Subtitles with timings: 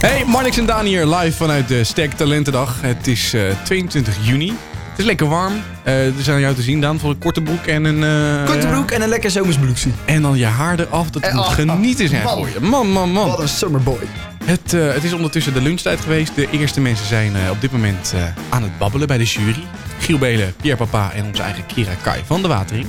[0.00, 2.80] Hey, Marnix en Daan hier live vanuit de Stack Talentendag.
[2.80, 4.48] Het is eh, 22 juni.
[4.90, 5.52] Het is lekker warm.
[5.82, 8.04] Eh er zijn jou te zien, Daan, voor een korte broek en een...
[8.40, 9.92] eh, Korte broek en een lekker zomersbloeksie.
[10.04, 11.10] En dan je haar eraf.
[11.10, 12.36] Dat moet oh, genieten zijn man.
[12.36, 12.60] voor je.
[12.60, 13.28] Man, man, man.
[13.28, 13.98] Wat een summerboy.
[14.44, 16.34] Het, eh, het is ondertussen de lunchtijd geweest.
[16.34, 19.64] De eerste mensen zijn eh, op dit moment eh, aan het babbelen bij de jury.
[19.98, 22.86] Giel Belen, Pierre Papa en onze eigen Kira Kai van de Watering.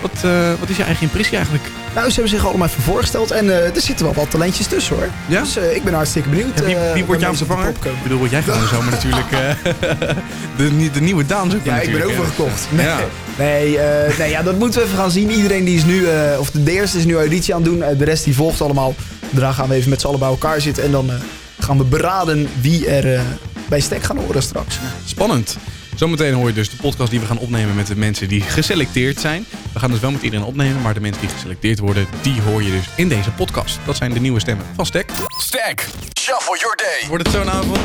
[0.00, 1.70] Wat, eh, wat is je eigen impressie eigenlijk?
[1.94, 4.96] Nou, ze hebben zich allemaal even voorgesteld en eh, er zitten wel wat talentjes tussen
[4.96, 5.08] hoor.
[5.26, 5.40] Ja?
[5.40, 6.58] Dus eh, ik ben hartstikke benieuwd.
[6.58, 7.68] Ja, wie, wie wordt jouw vervanger?
[7.68, 9.26] Ik bedoel, word jij gewoon zomaar natuurlijk
[10.56, 12.66] de, de nieuwe Daan zoeken Ja, ik ben overgekocht.
[12.70, 12.98] Nee, Ja.
[13.38, 13.78] nee,
[14.18, 15.30] nee ja, dat moeten we even gaan zien.
[15.30, 16.06] Iedereen die is nu,
[16.38, 17.98] of de, eerste is nu auditie aan het doen.
[17.98, 18.94] de rest die volgt allemaal.
[19.30, 20.84] Daarna gaan we even met z'n allen bij elkaar zitten.
[20.84, 21.10] En dan
[21.58, 23.20] gaan we beraden wie er
[23.68, 24.78] bij Stek gaan horen straks.
[25.04, 25.56] Spannend.
[26.00, 29.20] Zometeen hoor je dus de podcast die we gaan opnemen met de mensen die geselecteerd
[29.20, 29.44] zijn.
[29.72, 32.62] We gaan dus wel met iedereen opnemen, maar de mensen die geselecteerd worden, die hoor
[32.62, 33.78] je dus in deze podcast.
[33.84, 35.10] Dat zijn de nieuwe stemmen van Stek.
[35.38, 35.80] Stack.
[36.20, 37.08] Shuffle your day.
[37.08, 37.80] Wordt het zo'n avond?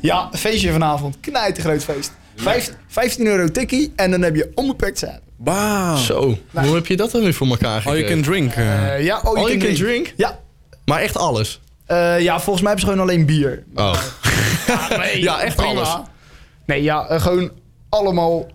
[0.00, 1.16] Ja, feestje vanavond.
[1.20, 2.12] Knijt groot feest.
[2.36, 5.20] Vijf- 15 euro tikkie en dan heb je onbeperkt zijn.
[5.36, 5.96] Wauw.
[5.96, 8.08] Zo, hoe heb je dat dan weer voor elkaar All gekregen?
[8.08, 8.52] you can drink.
[8.52, 8.94] eh.
[8.94, 10.12] Eh, ja, oh, All you can drink?
[10.16, 10.38] Ja.
[10.84, 11.60] Maar echt alles?
[11.86, 13.64] Eh, ja, volgens mij hebben ze gewoon alleen bier.
[13.74, 13.94] Oh.
[14.98, 15.88] Nee, Ja, echt alles.
[16.66, 17.50] Nee, ja, eh, gewoon
[17.88, 18.46] allemaal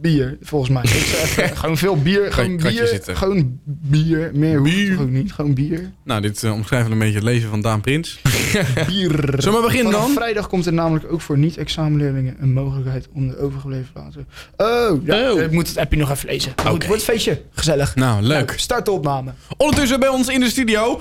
[0.00, 0.82] bier, volgens mij.
[0.82, 3.16] Ik zeg, eh, gewoon veel bier, gewoon bier, zitten.
[3.16, 4.30] gewoon bier.
[4.34, 5.90] Meer het ook niet, gewoon bier.
[6.04, 8.20] Nou, dit uh, omschrijft wel een beetje het leven van Daan Prins.
[8.86, 9.10] Bier.
[9.16, 10.10] Zullen we maar beginnen dan?
[10.12, 14.26] vrijdag komt er namelijk ook voor niet-examenleerlingen een mogelijkheid om de overgebleven laten.
[14.56, 15.40] Oh, ja, Oh.
[15.40, 16.52] ik moet het appje nog even lezen.
[16.66, 17.42] Goed, wordt feestje.
[17.50, 17.94] Gezellig.
[17.94, 18.46] Nou, leuk.
[18.46, 19.32] Nou, start de opname.
[19.56, 21.00] Ondertussen bij ons in de studio...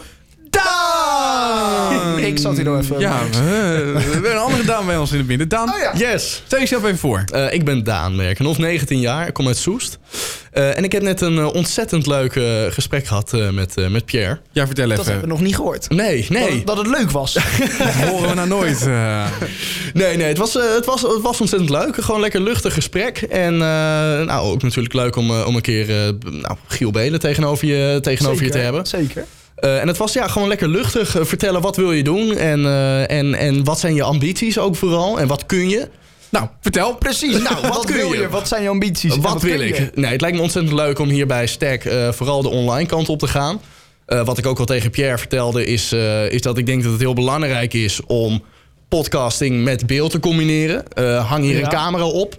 [0.52, 2.20] Daan!
[2.20, 3.00] Ik zat hier nog even.
[3.00, 5.48] Ja, we, we hebben een andere Daan bij ons in het midden.
[5.50, 6.12] Daan, Oh ja.
[6.12, 6.42] Yes.
[6.46, 7.24] stel jezelf even voor.
[7.34, 9.28] Eh, ik ben Daan Merken, of 19 jaar.
[9.28, 9.98] Ik kom uit Soest.
[10.52, 13.88] Eh, en ik heb net een eh, ontzettend leuk eh, gesprek gehad eh, met, eh,
[13.88, 14.40] met Pierre.
[14.52, 15.30] Ja, vertel Dat hebben we even.
[15.30, 15.90] nog niet gehoord.
[15.90, 16.56] Nee, nee.
[16.64, 17.34] Dat, dat het leuk was.
[17.78, 18.88] Dat horen we nou nooit.
[19.94, 21.95] Nee, nee, het was, eh, het, was, het was ontzettend leuk.
[21.95, 23.17] Gewoon een lekker luchtig gesprek.
[23.22, 23.60] En eh,
[24.26, 25.95] nou, ook natuurlijk leuk om, om een keer eh,
[26.42, 28.86] nou, Giel Belen tegenover je, tegenover je te Zeker, hebben.
[28.88, 29.26] Zeker.
[29.61, 31.16] Eh, en het was ja, gewoon lekker luchtig.
[31.16, 34.76] Eh, vertellen wat wil je doen en, eh, en, en wat zijn je ambities ook
[34.76, 35.20] vooral.
[35.20, 35.89] En wat kun je.
[36.30, 36.95] Nou, vertel.
[36.95, 37.42] Precies.
[37.42, 38.20] Nou, wat, kun wil je?
[38.20, 38.30] je?
[38.30, 39.17] Wat zijn je ambities?
[39.17, 39.77] Wat wil ik?
[39.77, 39.92] je?
[39.95, 43.20] Nee, het lijkt me ontzettend leuk om hier bij Stack vooral de online kant op
[43.20, 43.61] te gaan.
[44.05, 45.93] Wat ik ook al tegen Pierre vertelde, is,
[46.30, 48.43] is dat ik denk dat het heel belangrijk is om
[48.89, 50.83] podcasting met beeld te combineren.
[51.28, 51.64] Hang hier Ja.
[51.64, 52.38] een camera op.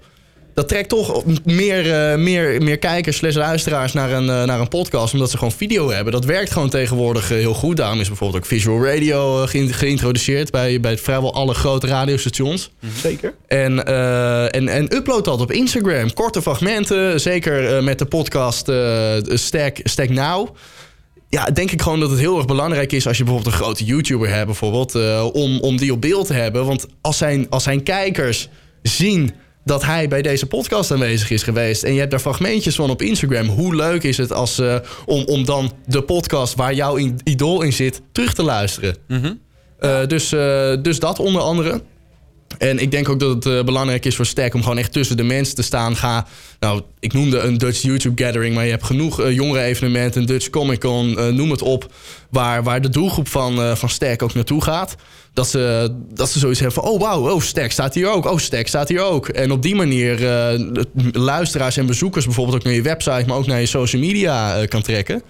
[0.54, 4.68] Dat trekt toch meer, eh, meer, meer kijkers, slash luisteraars naar een, eh, naar een
[4.68, 5.12] podcast.
[5.12, 6.12] Omdat ze gewoon video hebben.
[6.12, 7.76] Dat werkt gewoon tegenwoordig eh, heel goed.
[7.76, 12.70] Daarom is bijvoorbeeld ook visual radio geïn- geïntroduceerd bij, bij vrijwel alle grote radiostations.
[12.96, 13.34] Zeker.
[13.46, 13.86] En,
[14.52, 16.12] en, en upload dat op Instagram.
[16.12, 17.20] Korte fragmenten.
[17.20, 18.70] Zeker met de podcast
[19.40, 20.48] Stack, Stack Now.
[21.28, 23.84] Ja, denk ik gewoon dat het heel erg belangrijk is als je bijvoorbeeld een grote
[23.84, 24.94] YouTuber hebt, bijvoorbeeld,
[25.32, 26.66] om, om die op beeld te hebben.
[26.66, 28.48] Want als zijn, als zijn kijkers
[28.82, 29.30] zien
[29.64, 31.82] dat hij bij deze podcast aanwezig is geweest.
[31.82, 33.46] En je hebt daar fragmentjes van op Instagram.
[33.46, 37.72] Hoe leuk is het als, eh, om, om dan de podcast waar jouw idool in
[37.72, 38.96] zit terug te luisteren?
[39.78, 41.82] Eh, dus, eh, dus dat onder andere.
[42.58, 45.22] En ik denk ook dat het belangrijk is voor Stack om gewoon echt tussen de
[45.22, 45.96] mensen te staan.
[45.96, 46.26] Ga,
[46.60, 50.50] nou, ik noemde een Dutch YouTube Gathering, maar je hebt genoeg jongere evenementen, een Dutch
[50.50, 51.92] Comic Con, noem het op.
[52.30, 54.96] Waar, waar de doelgroep van, van Stack ook naartoe gaat.
[55.34, 58.38] Dat ze, dat ze zoiets hebben van, oh wauw, oh Stack staat hier ook, oh
[58.38, 59.28] Stack staat hier ook.
[59.28, 60.60] En op die manier eh,
[61.12, 64.68] luisteraars en bezoekers bijvoorbeeld ook naar je website, maar ook naar je social media eh,
[64.68, 65.22] kan trekken.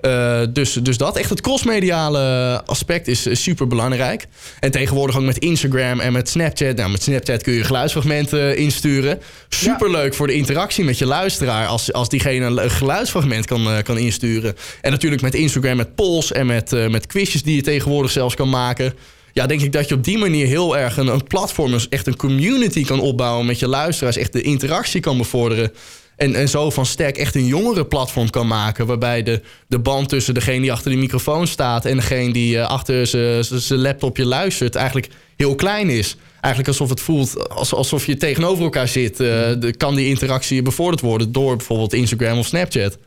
[0.00, 2.18] Eh, dus, dus dat, echt het crossmediale
[2.66, 4.26] aspect is super belangrijk.
[4.60, 6.76] En tegenwoordig ook met Instagram en met Snapchat.
[6.76, 9.20] Nou, met Snapchat kun je geluidsfragmenten insturen.
[9.48, 13.98] Super leuk voor de interactie met je luisteraar als, als diegene een geluidsfragment kan, kan
[13.98, 14.56] insturen.
[14.80, 18.48] En natuurlijk met Instagram met polls en met, met quizjes die je tegenwoordig zelfs kan
[18.48, 18.94] maken.
[19.32, 22.16] Ja, denk ik dat je op die manier heel erg een, een platform, echt een
[22.16, 24.16] community kan opbouwen met je luisteraars.
[24.16, 25.72] Echt de interactie kan bevorderen.
[26.16, 28.86] En, en zo van Stack echt een jongere platform kan maken.
[28.86, 31.84] Waarbij de, de band tussen degene die achter de microfoon staat.
[31.84, 34.74] en degene die eh, achter zijn laptopje luistert.
[34.74, 36.16] eigenlijk heel klein is.
[36.40, 39.20] Eigenlijk alsof het voelt als- alsof je tegenover elkaar zit.
[39.20, 42.98] eh, kan die interactie bevorderd worden door bijvoorbeeld Instagram of Snapchat.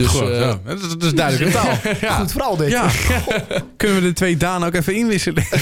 [0.00, 0.60] Dus Goed, eh, ja.
[0.64, 1.78] dat, is- dat is duidelijke taal.
[2.00, 2.14] ja.
[2.18, 2.70] Goed verhaal dit.
[2.70, 2.90] Ja.
[3.76, 5.44] Kunnen we de twee Daan ook even inwisselen?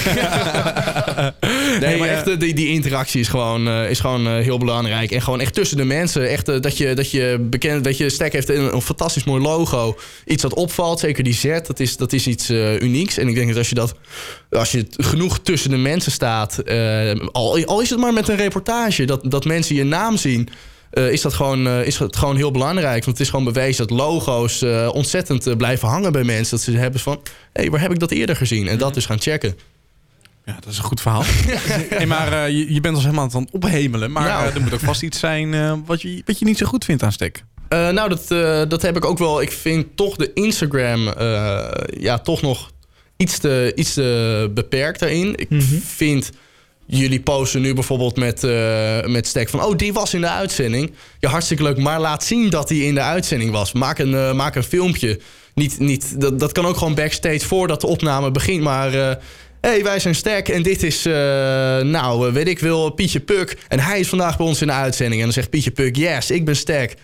[1.79, 4.57] Nee, maar eh, echt, eh, die, die interactie is gewoon, eh, is gewoon eh, heel
[4.57, 5.11] belangrijk.
[5.11, 6.29] En gewoon echt tussen de mensen.
[6.29, 9.97] Echt dat je, dat je bekend, dat je Stack heeft een, een fantastisch mooi logo.
[10.25, 10.99] Iets dat opvalt.
[10.99, 13.17] Zeker die Z, dat is, dat is iets eh, unieks.
[13.17, 13.93] En ik denk dat als je dat,
[14.49, 16.57] als je genoeg tussen de mensen staat.
[16.57, 19.05] eh, al, al is het maar met een reportage.
[19.05, 20.49] Dat, dat mensen je naam zien.
[20.89, 23.05] Eh, is, dat gewoon, eh, is het gewoon heel belangrijk.
[23.05, 26.55] Want het is gewoon bewezen dat logo's eh, ontzettend blijven hangen bij mensen.
[26.55, 27.19] Dat ze hebben van,
[27.53, 28.67] hé, hey, waar heb ik dat eerder gezien?
[28.67, 29.55] En dat dus gaan checken.
[30.45, 31.23] Ja, dat is een goed verhaal.
[31.97, 34.11] hey, maar je, je bent ons helemaal aan het ophemelen.
[34.11, 34.53] Maar Nou.
[34.53, 37.11] er moet ook vast iets zijn wat, je, wat je niet zo goed vindt aan
[37.11, 37.43] Stek.
[37.69, 38.27] Nou, dat,
[38.69, 39.41] dat heb ik ook wel.
[39.41, 41.13] Ik vind toch de Instagram
[41.99, 42.71] ja, toch nog
[43.17, 45.33] iets te, iets te beperkt daarin.
[45.35, 45.47] Ik
[45.83, 46.31] vind
[46.89, 49.63] jullie posten nu bijvoorbeeld met, eh met Stek van...
[49.63, 50.91] oh, die was in de uitzending.
[51.19, 53.71] Ja, hartstikke leuk, maar laat zien dat die in de uitzending was.
[53.71, 55.19] Maak een, eh, maak een filmpje.
[55.53, 58.93] Niet, niet, dat, dat kan ook gewoon backstage voordat de opname begint, maar...
[58.93, 59.15] eh,
[59.61, 61.03] hey, wij zijn Stek en dit is,
[61.83, 63.57] nou, weet ik wel, Pietje Puk.
[63.67, 65.19] En hij is vandaag bij ons in de uitzending.
[65.19, 66.95] En dan zegt Pietje Puk, yes, ik ben Stek.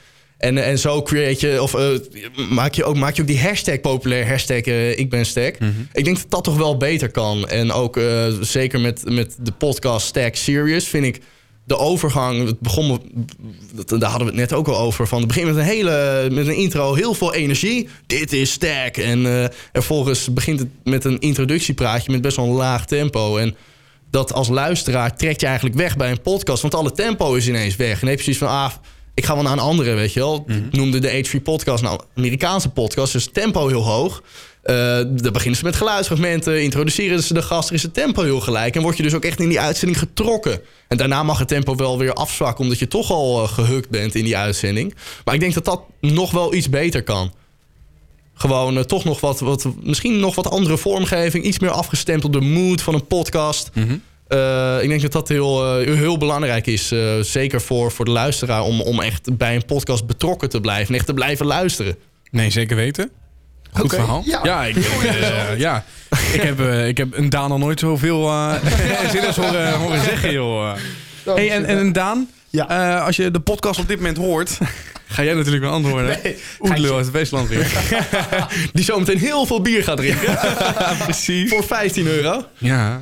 [0.45, 1.87] En, en zo create je, of eh,
[2.49, 5.57] maak, je ook, maak je ook die hashtag populair, hashtag eh, ik ben Stek.
[5.93, 7.47] Ik denk dat dat toch wel beter kan.
[7.47, 11.21] En ook eh, zeker met, met de podcast Stack Serious vind ik
[11.63, 13.01] de overgang, het begon,
[13.85, 15.07] daar hadden we het net ook al over.
[15.07, 17.89] Van het begin met een hele, met een intro, heel veel energie.
[18.07, 18.97] Dit is Stack.
[18.97, 23.37] En vervolgens begint het met een introductiepraatje met best wel een laag tempo.
[23.37, 23.55] En
[24.09, 27.75] dat als luisteraar trekt je eigenlijk weg bij een podcast, want alle tempo is ineens
[27.75, 27.93] weg.
[27.93, 28.71] En dan heb je zoiets van, ah,
[29.15, 30.45] ik ga wel naar een andere, weet je wel.
[30.47, 34.23] Ik noemde de H3 podcast, nou, Amerikaanse podcast, dus tempo heel hoog.
[34.63, 38.39] Uh, dan beginnen ze met geluidsfragmenten, introduceren ze de gast, er is het tempo heel
[38.39, 38.75] gelijk.
[38.75, 40.59] En word je dus ook echt in die uitzending getrokken.
[40.87, 44.15] En daarna mag het tempo wel weer afzwakken, omdat je toch al uh, gehukt bent
[44.15, 44.95] in die uitzending.
[45.25, 47.33] Maar ik denk dat dat nog wel iets beter kan.
[48.33, 52.33] Gewoon uh, toch nog wat, wat, misschien nog wat andere vormgeving, iets meer afgestemd op
[52.33, 53.69] de mood van een podcast.
[53.73, 54.01] Mm -hmm.
[54.29, 56.91] Uh, ik denk dat dat heel, uh, heel belangrijk is.
[56.91, 58.61] Uh, zeker voor, voor de luisteraar.
[58.61, 60.87] Om, om echt bij een podcast betrokken te blijven.
[60.87, 61.95] En echt te blijven luisteren.
[62.31, 63.09] Nee, zeker weten.
[63.71, 63.99] Goed okay.
[63.99, 64.23] verhaal.
[64.25, 64.75] Ja, ja, ik,
[65.57, 65.83] ja.
[66.33, 68.31] ik, heb, ik heb een Daan al nooit zoveel
[69.11, 70.73] zinners horen, horen zeggen, joh.
[71.23, 72.99] Hey, en, en een Daan, ja.
[72.99, 74.57] als je de podcast op dit moment hoort...
[75.07, 76.19] Ga jij natuurlijk wel antwoorden.
[76.23, 77.71] Nee, Oedelo uit het Westland weer.
[78.73, 80.37] Die zometeen heel veel bier gaat drinken.
[81.03, 81.49] Precies.
[81.49, 82.45] Voor 15 euro.
[82.57, 83.01] Ja.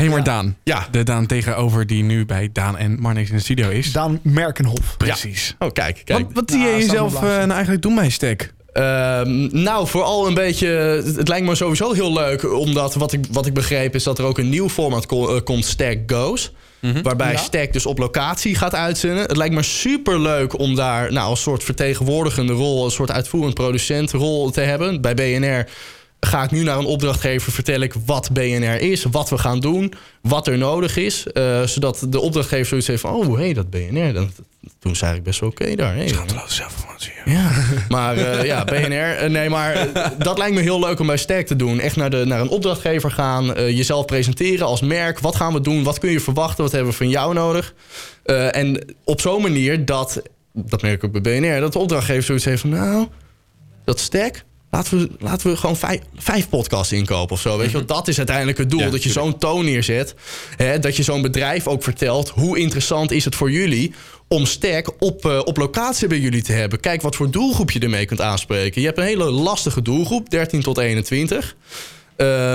[0.00, 0.56] Hé, hey, maar Daan.
[0.64, 0.86] Ja.
[0.90, 3.92] De Daan tegenover die nu bij Daan en Marnix in de studio is.
[3.92, 4.96] Daan Merkenhof.
[4.96, 5.56] Precies.
[5.58, 5.66] Ja.
[5.66, 6.02] Oh, kijk.
[6.04, 6.24] kijk.
[6.24, 8.52] Wat, wat zie je jezelf uh, nou eigenlijk doen bij Stek?
[8.74, 9.20] Uh,
[9.50, 10.68] nou, vooral een beetje.
[11.16, 12.52] Het lijkt me sowieso heel leuk.
[12.52, 15.40] Omdat wat ik, wat ik begreep is dat er ook een nieuw format ko uh,
[15.44, 16.52] komt: Stack Goes.
[16.80, 17.02] Mm -hmm.
[17.02, 17.38] Waarbij ja.
[17.38, 19.22] Stack dus op locatie gaat uitzenden.
[19.22, 23.54] Het lijkt me super leuk om daar nou, als soort vertegenwoordigende rol, een soort uitvoerend
[23.54, 25.00] producentrol te hebben.
[25.00, 25.66] Bij BNR
[26.20, 29.92] ga ik nu naar een opdrachtgever vertel ik wat BNR is, wat we gaan doen,
[30.22, 31.26] wat er nodig is.
[31.32, 34.28] Uh, zodat de opdrachtgever zoiets heeft van, oh hé, hey, dat BNR, dat,
[34.78, 35.94] toen zei ik best wel oké okay daar.
[35.94, 37.12] Hey, Schaamteloze zelfinformatie.
[37.24, 37.50] Ja,
[37.88, 39.88] maar uh, ja, BNR, uh, nee, maar
[40.18, 41.80] dat lijkt me heel leuk om bij Sterk te doen.
[41.80, 43.44] Echt naar, de, naar een opdrachtgever gaan,
[43.74, 45.18] jezelf presenteren als merk.
[45.18, 47.74] Wat gaan we doen, wat kun je verwachten, wat hebben we van jou nodig?
[48.50, 50.22] en op zo'n manier dat,
[50.52, 53.06] dat merk ik ook bij BNR, dat de opdrachtgever zoiets heeft van, nou,
[53.84, 57.58] dat Sterk Laten we, laten we gewoon vijf, vijf podcasts inkopen of zo.
[57.58, 58.80] Weet je, want dat is uiteindelijk het doel.
[58.80, 60.14] Ja, dat je zo'n toon neerzet.
[60.56, 62.28] Hè, dat je zo'n bedrijf ook vertelt.
[62.28, 63.94] Hoe interessant is het voor jullie
[64.28, 66.80] om sterk op, uh, op locatie bij jullie te hebben.
[66.80, 68.80] Kijk wat voor doelgroep je ermee kunt aanspreken.
[68.80, 71.56] Je hebt een hele lastige doelgroep, 13 tot 21.
[72.16, 72.54] Uh,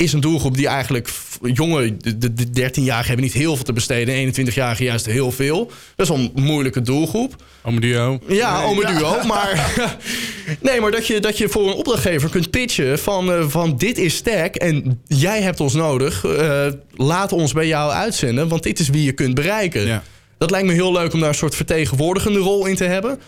[0.00, 1.10] is een doelgroep die eigenlijk
[1.40, 4.34] jonge, de, de 13-jarigen hebben niet heel veel te besteden.
[4.34, 5.70] 21-jarigen juist heel veel.
[5.96, 7.42] Dat is wel een moeilijke doelgroep.
[7.62, 8.18] Ome duo.
[8.26, 9.14] Ja, nee, ome duo.
[9.14, 9.26] Ja.
[9.26, 9.74] Maar,
[10.60, 13.98] nee, maar dat je, dat je voor een opdrachtgever kunt pitchen van, uh, van dit
[13.98, 16.24] is sterk en jij hebt ons nodig.
[16.24, 19.86] Uh, laat ons bij jou uitzenden, want dit is wie je kunt bereiken.
[19.86, 20.02] Ja.
[20.38, 23.20] Dat lijkt me heel leuk om daar een soort vertegenwoordigende rol in te hebben.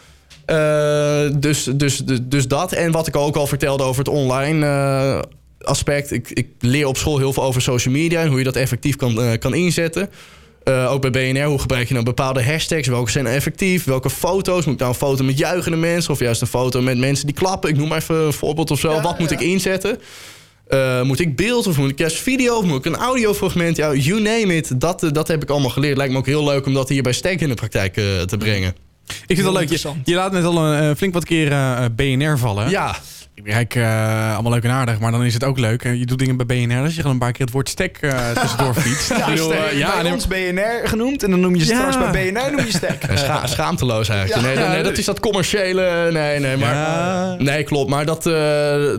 [0.47, 2.73] Uh, dus, dus, dus, dus dat.
[2.73, 4.67] En wat ik ook al vertelde over het online
[5.65, 6.11] aspect.
[6.11, 8.97] Ik, ik, leer op school heel veel over social media en hoe je dat effectief
[8.97, 10.11] kan, uh, kan inzetten.
[10.65, 12.89] Uh, ook bij BNR, hoe gebruik je nou bepaalde hashtags?
[12.89, 13.85] Welke zijn effectief?
[13.85, 14.65] Welke foto's?
[14.65, 16.13] Moet ik nou een foto met juichende mensen?
[16.13, 17.71] Of juist een foto met mensen die klappen?
[17.71, 18.93] Ik noem maar even een voorbeeld of zo.
[18.93, 19.37] Ja, Wat moet ja.
[19.37, 19.99] ik inzetten?
[20.69, 22.57] Uh, moet ik beeld of moet ik juist video?
[22.57, 23.77] Of moet ik een audiofragment?
[23.77, 24.81] Ja, you name it.
[24.81, 25.97] Dat, dat heb ik allemaal geleerd.
[25.97, 28.75] Lijkt me ook heel leuk om dat hier bij Sterk in de praktijk te brengen.
[29.07, 29.71] Ik vind het wel leuk.
[29.71, 31.51] Je, je laat net al een, flink wat keer
[31.97, 32.71] BNR vallen.
[32.71, 32.97] Ja.
[33.35, 35.83] Ik kijk, uh, allemaal leuk en aardig, maar dan is het ook leuk.
[35.83, 38.31] Je doet dingen bij BNR, als je gewoon een paar keer het woord stek uh,
[38.41, 39.09] tussendoor fietst.
[39.09, 41.91] ja, uh, bij ons BNR genoemd en dan noem je ja.
[41.91, 43.07] straks bij BNR noem je stek.
[43.15, 44.57] Scha schaamteloos eigenlijk.
[44.57, 46.09] Nee, nee, dat is dat commerciële.
[46.11, 47.43] Nee, nee, maar.
[47.43, 47.91] Nee, klopt.
[47.91, 48.23] Maar dat,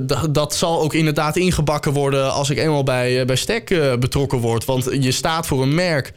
[0.07, 4.65] dat, dat, zal ook inderdaad ingebakken worden als ik eenmaal bij, bij stek betrokken word.
[4.65, 6.11] Want je staat voor een merk.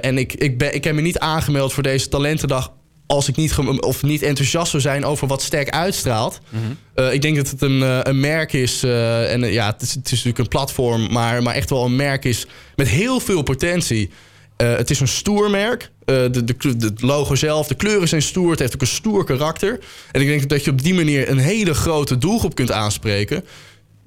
[0.00, 2.72] en ik, ik, ben, ik heb me niet aangemeld voor deze talentendag
[3.06, 6.40] als ik niet, of niet enthousiast zou zijn over wat sterk uitstraalt.
[6.48, 7.04] Mm -hmm.
[7.04, 8.84] uh, ik denk dat het een, uh, een merk is.
[8.84, 11.96] Uh, en ja, het is, het is, natuurlijk een platform, maar, maar echt wel een
[11.96, 12.46] merk is
[12.76, 14.10] met heel veel potentie.
[14.56, 15.92] het is een stoer merk.
[16.04, 18.50] Eh, de, de, het logo zelf, de kleuren zijn stoer.
[18.50, 19.78] Het heeft ook een stoer karakter.
[20.12, 23.44] En ik denk dat je op die manier een hele grote doelgroep kunt aanspreken.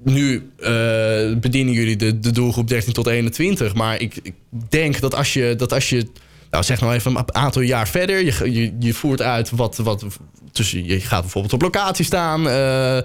[0.04, 0.70] Nu eh,
[1.36, 3.74] bedienen jullie de, de doelgroep 13 tot 21.
[3.74, 4.34] Maar ik, ik
[4.68, 6.06] denk dat als je, dat als je
[6.50, 10.04] nou zeg nou even een aantal jaar verder, je, je, je voert uit wat, wat
[10.52, 12.98] tussen, je gaat bijvoorbeeld op locatie staan, eh,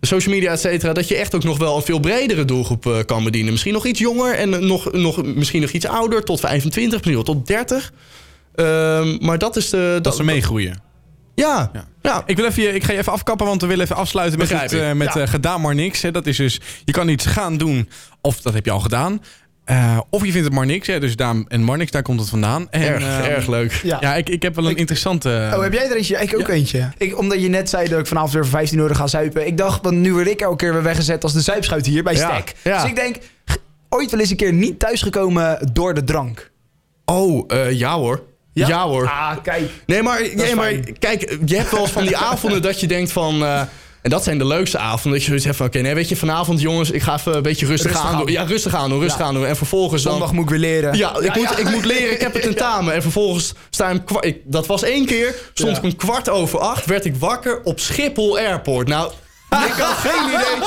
[0.00, 2.98] social media, et cetera, dat je echt ook nog wel een veel bredere doelgroep eh,
[3.06, 3.50] kan bedienen.
[3.50, 7.34] Misschien nog iets jonger en nog, nog, misschien nog iets ouder, tot 25, misschien wel
[7.34, 7.92] tot 30.
[8.54, 9.98] Ehm, maar dat is de.
[10.02, 10.82] Dat ze meegroeien.
[11.34, 11.88] Ja, Ja.
[12.02, 12.22] ja.
[12.26, 14.72] Ik, wil even, ik ga je even afkappen, want we willen even afsluiten met, het,
[14.72, 15.26] eh, met Ja.
[15.26, 16.02] gedaan maar niks.
[16.02, 16.10] Hè.
[16.10, 17.88] Dat is dus, je kan iets gaan doen,
[18.20, 19.22] of dat heb je al gedaan.
[19.68, 20.86] Eh, of je vindt het maar niks.
[20.86, 21.00] Hè.
[21.00, 22.66] Dus Daan en Marnix, daar komt het vandaan.
[22.70, 23.72] En, erg, eh, erg leuk.
[23.72, 23.96] Ja.
[24.00, 25.50] Ja, ik, ik heb wel een Ik- interessante...
[25.54, 26.16] Oh, heb jij er eentje?
[26.16, 26.52] Ik ook Ja.
[26.52, 26.88] eentje.
[26.98, 29.46] Ik, omdat je net zei dat ik vanavond weer voor 15 euro ga zuipen.
[29.46, 32.14] Ik dacht, want nu word ik elke keer weer weggezet als de zuipschuit hier bij
[32.14, 32.54] Ja, Stek.
[32.64, 32.80] ja.
[32.82, 33.16] Dus ik denk,
[33.88, 36.50] ooit wel eens een keer niet thuisgekomen door de drank.
[37.04, 38.22] Oh, eh, ja hoor.
[38.52, 39.06] Ja, hoor.
[39.08, 39.70] Ah, kijk.
[39.86, 40.98] Nee, maar, nee, maar fijn.
[40.98, 43.42] kijk, je hebt wel eens van die avonden dat je denkt van...
[44.02, 45.10] en dat zijn de leukste avonden.
[45.12, 47.42] Dat je zoiets hebt van, oké, nee, weet je, vanavond jongens, ik ga even een
[47.42, 48.18] beetje rustig, Rustig aan aan.
[48.20, 48.32] doen.
[48.32, 49.24] Ja, rustig aan doen, rustig Ja.
[49.26, 49.46] aan doen.
[49.46, 50.12] En vervolgens dan...
[50.12, 50.96] Zondag moet ik weer leren.
[50.96, 52.94] Ja, ik, moet, ik moet leren, ik heb het tentamen.
[52.94, 57.04] En vervolgens sta ik, dat was één keer, stond ik om kwart over acht, werd
[57.04, 58.88] ik wakker op Schiphol Airport.
[58.88, 59.12] Nou,
[59.66, 60.66] ik had geen idee.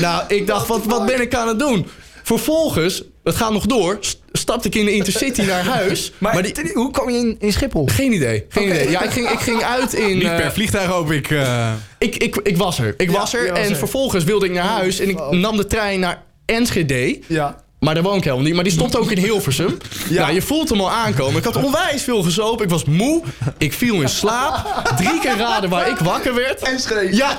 [0.00, 1.86] Nou, ik dacht, wat, wat ben ik aan het doen?
[2.22, 3.98] Vervolgens, het gaat nog door,
[4.32, 6.12] stapte ik in de Intercity naar huis.
[6.18, 7.86] Maar, Maar die, ten- hoe kwam je in, in Schiphol?
[7.92, 8.90] geen idee, geen idee.
[8.90, 10.14] Ja, ik ging, ik ging uit in...
[10.18, 11.30] Niet eh, per vliegtuig hoop ik.
[11.30, 11.72] eh.
[11.98, 12.94] ik, ik, ik was er.
[12.96, 13.48] Ik Ja, was er.
[13.50, 13.76] was en er.
[13.76, 14.98] vervolgens wilde ik naar huis.
[15.00, 17.20] En ik nam de trein naar Enschede.
[17.26, 17.56] Ja.
[17.80, 18.54] Maar daar woon ik helemaal niet.
[18.54, 19.76] Maar die stond ook in Hilversum.
[20.08, 20.20] ja.
[20.20, 21.36] Nou, je voelt hem al aankomen.
[21.38, 22.64] Ik had onwijs veel gezopen.
[22.64, 23.22] Ik was moe.
[23.58, 24.82] Ik viel in slaap.
[24.96, 26.62] Drie keer raden waar ik wakker werd.
[26.62, 27.16] Enschede.
[27.16, 27.38] Ja.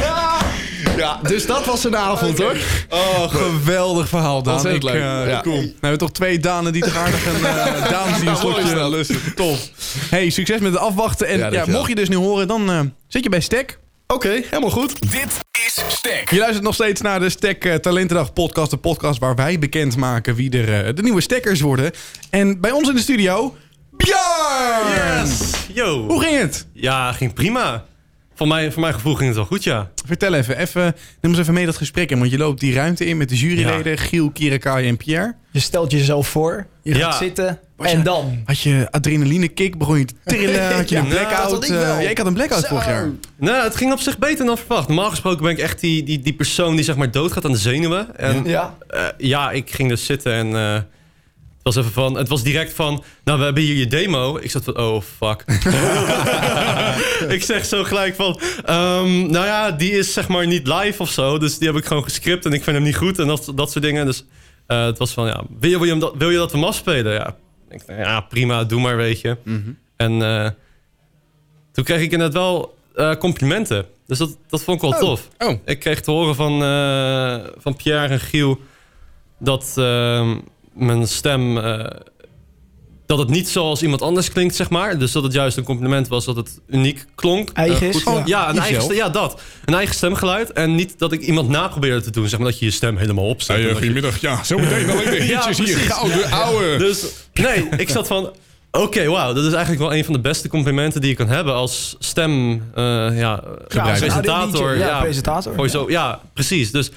[0.00, 0.38] ja,
[1.22, 2.56] dus dat was een avond hoor.
[2.88, 4.62] Oh, geweldig verhaal, Daan.
[4.62, 4.94] Dat Ik, leuk.
[4.94, 5.40] eh, Ja.
[5.42, 5.60] cool.
[5.60, 8.90] We hebben toch twee Danen die toch aardig een uh, Daan slotje dat.
[8.90, 9.34] lusten.
[9.34, 9.68] Tof.
[10.10, 11.26] Hey, succes met het afwachten.
[11.26, 13.78] En Ja, ja, mocht je dus nu horen, dan eh, zit je bij Stek.
[14.06, 15.10] Oké, helemaal goed.
[15.12, 15.26] Dit
[15.66, 16.30] is Stek.
[16.30, 18.70] Je luistert nog steeds naar de Stek eh, Talentendag podcast.
[18.70, 21.90] De podcast waar wij bekendmaken wie er de nieuwe stekkers worden.
[22.30, 23.56] En bij ons in de studio,
[23.90, 25.24] Björn!
[25.24, 25.40] Yes!
[25.72, 26.06] Yo!
[26.06, 26.66] Hoe ging het?
[26.72, 27.84] Ja, ging prima.
[28.38, 29.90] Voor, mij, voor mijn gevoel ging het wel goed, ja.
[30.06, 30.82] Vertel even, even,
[31.20, 32.18] neem ons even mee dat gesprek in.
[32.18, 35.34] Want je loopt die ruimte in met de juryleden Giel, Kirakai en Pierre.
[35.50, 36.66] Je stelt jezelf voor.
[36.82, 37.10] Je Ja.
[37.10, 37.58] gaat zitten.
[37.76, 38.42] Was en je- dan?
[38.44, 41.64] Had je adrenaline kick, begon je te trillen, had je Ja, een nou, blackout?
[41.64, 42.68] eh, ja, ik had een blackout Zo.
[42.68, 43.08] vorig jaar.
[43.36, 44.88] Nou, het ging op zich beter dan verwacht.
[44.88, 47.58] Normaal gesproken ben ik echt die, die, die persoon die zeg maar doodgaat aan de
[47.58, 48.16] zenuwen.
[48.18, 49.12] En ja, Ja.
[49.18, 50.80] ja ik ging dus zitten en eh,
[51.74, 52.16] was even van...
[52.16, 54.36] Het was direct van, nou, we hebben hier je demo.
[54.36, 55.44] Ik zat van, oh, fuck.
[57.36, 61.10] ik zeg zo gelijk van, ehm, nou ja, die is zeg maar niet live of
[61.10, 61.38] zo.
[61.38, 63.70] Dus die heb ik gewoon gescript en ik vind hem niet goed en dat, dat
[63.70, 64.06] soort dingen.
[64.06, 64.24] Dus
[64.66, 66.58] eh, het was van, ja, wil je, wil je, hem dat, wil je dat we
[66.58, 67.12] hem afspelen?
[67.12, 67.36] Ja,
[67.70, 69.36] ik dacht, ja, prima, doe maar, weet je.
[69.96, 70.50] En eh,
[71.72, 73.86] toen kreeg ik inderdaad wel eh, complimenten.
[74.06, 75.06] Dus dat, dat vond ik wel Oh.
[75.06, 75.28] tof.
[75.38, 76.58] Oh, Ik kreeg te horen van,
[77.60, 78.60] van Pierre en Giel
[79.38, 80.30] dat eh,
[80.78, 81.58] mijn stem.
[81.58, 81.84] eh,
[83.06, 84.98] dat het niet zoals iemand anders klinkt, zeg maar.
[84.98, 87.50] Dus dat het juist een compliment was dat het uniek klonk.
[87.52, 88.22] Eigen is, goed- ja.
[88.24, 89.40] ja, een eigen, ja, dat.
[89.64, 90.52] Een eigen stemgeluid.
[90.52, 92.28] En niet dat ik iemand na probeerde te doen.
[92.28, 93.56] Zeg maar dat je je stem helemaal opzet.
[93.56, 94.20] dat je- goedemiddag.
[94.20, 95.66] Ja, zometeen alleen de Ja, hitjes hier.
[95.74, 95.92] precies.
[95.92, 96.76] Gouden ouwe.
[96.78, 98.32] dus nee, ik zat van...
[98.70, 99.32] Oké, wauw.
[99.32, 102.50] Dat is eigenlijk wel een van de beste complimenten die je kan hebben als stem...
[102.74, 102.84] eh,
[103.18, 104.76] ja, Ja, presentator.
[104.76, 105.62] Ja, ja, presentator.
[105.62, 106.70] Je zo, ja, precies.
[106.70, 106.90] Dus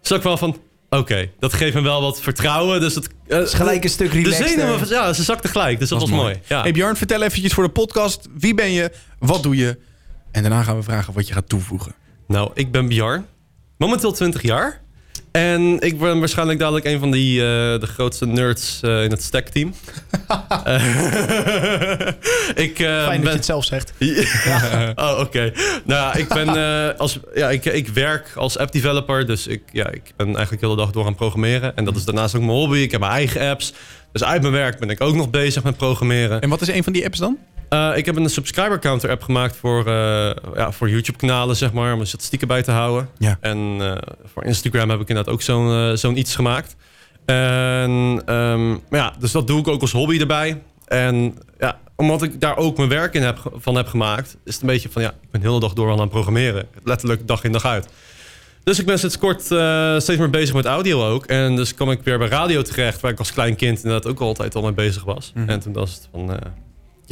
[0.00, 0.56] zat ik wel van...
[0.98, 2.80] Oké, dat geeft me wel wat vertrouwen.
[2.80, 4.48] Dus het, eh, is gelijk een stuk De relaxter.
[4.48, 5.78] zenuwen, ja, ze zakten gelijk.
[5.78, 6.40] Dus dat, was mooi.
[6.48, 6.62] Ja.
[6.62, 8.28] Hey Björn, vertel eventjes voor de podcast.
[8.38, 8.92] Wie ben je?
[9.18, 9.78] Wat doe je?
[10.30, 11.94] En daarna gaan we vragen wat je gaat toevoegen.
[12.26, 13.26] Nou, ik ben Bjarn.
[13.78, 14.80] Momenteel 20 jaar.
[15.32, 17.46] En ik ben waarschijnlijk dadelijk een van die, eh,
[17.80, 19.74] de grootste nerds eh, in het stack-team.
[22.54, 23.22] ik, eh, Fijn dat ben...
[23.22, 23.92] je het zelf zegt.
[24.94, 25.52] oh, oké.
[25.84, 29.62] Nou ja, ik ben eh, als ja, ik, ik werk als app developer, dus ik,
[29.72, 31.76] ja, ik ben eigenlijk de hele dag door aan het programmeren.
[31.76, 32.78] En dat is daarnaast ook mijn hobby.
[32.78, 33.72] Ik heb mijn eigen apps.
[34.12, 36.40] Dus uit mijn werk ben ik ook nog bezig met programmeren.
[36.40, 37.38] En wat is een van die apps dan?
[37.72, 41.72] Eh, ik heb een subscriber counter app gemaakt voor, eh, ja, voor YouTube kanalen, zeg
[41.72, 43.08] maar, om statistieken bij te houden.
[43.18, 43.36] Ja.
[43.40, 46.76] En eh, voor Instagram heb ik inderdaad ook zo'n zo'n iets gemaakt.
[47.24, 50.62] En ehm, maar ja, dus dat doe ik ook als hobby erbij.
[50.86, 54.62] En ja, omdat ik daar ook mijn werk in heb, van heb gemaakt, is het
[54.62, 56.68] een beetje van ja, ik ben de hele dag door aan het programmeren.
[56.84, 57.88] Letterlijk dag in dag uit.
[58.64, 59.42] Dus ik ben sinds kort
[60.02, 61.26] steeds meer bezig met audio ook.
[61.26, 64.20] En dus kwam ik weer bij radio terecht, waar ik als klein kind inderdaad ook
[64.20, 65.32] altijd al mee bezig was.
[65.46, 66.36] En toen was het van, eh,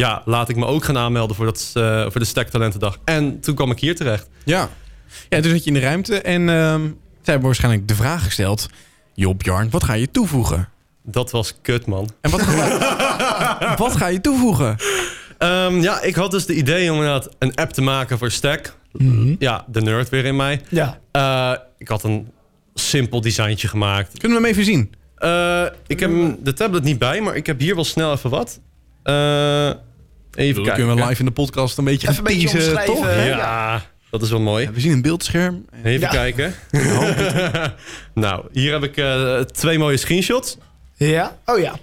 [0.00, 2.98] ja, laat ik me ook gaan aanmelden voor, dat, eh, voor de Stack Talentendag.
[3.04, 4.28] En toen kwam ik hier terecht.
[4.44, 4.68] Ja.
[5.28, 6.82] Ja, dus zat je in de ruimte en ehm
[7.22, 8.68] zij hebben waarschijnlijk de vraag gesteld...
[9.14, 10.68] Joh, Björn, wat ga je toevoegen?
[11.02, 12.10] dat was kut, man.
[12.20, 12.44] En wat,
[13.86, 14.76] wat ga je toevoegen?
[15.38, 18.78] Ehm, ja, ik had dus de idee om inderdaad een app te maken voor Stack.
[19.38, 20.60] Ja, de nerd weer in mij.
[20.68, 21.00] Ja.
[21.12, 22.28] Eh, ik had een
[22.74, 24.18] simpel designtje gemaakt.
[24.18, 24.94] Kunnen we hem even zien?
[25.16, 28.60] Eh, ik heb de tablet niet bij, maar ik heb hier wel snel even wat.
[29.02, 29.70] Eh,
[30.40, 30.74] even kijken.
[30.84, 33.06] kunnen we live in de podcast een beetje Even een teasen, toch?
[33.14, 34.64] Ja, dat is wel mooi.
[34.64, 35.64] Ja, we zien een beeldscherm.
[35.84, 36.08] Even Ja.
[36.08, 36.54] kijken.
[38.14, 40.56] nou, hier heb ik eh, twee mooie screenshots.
[40.96, 41.38] Ja?
[41.44, 41.74] Oh ja.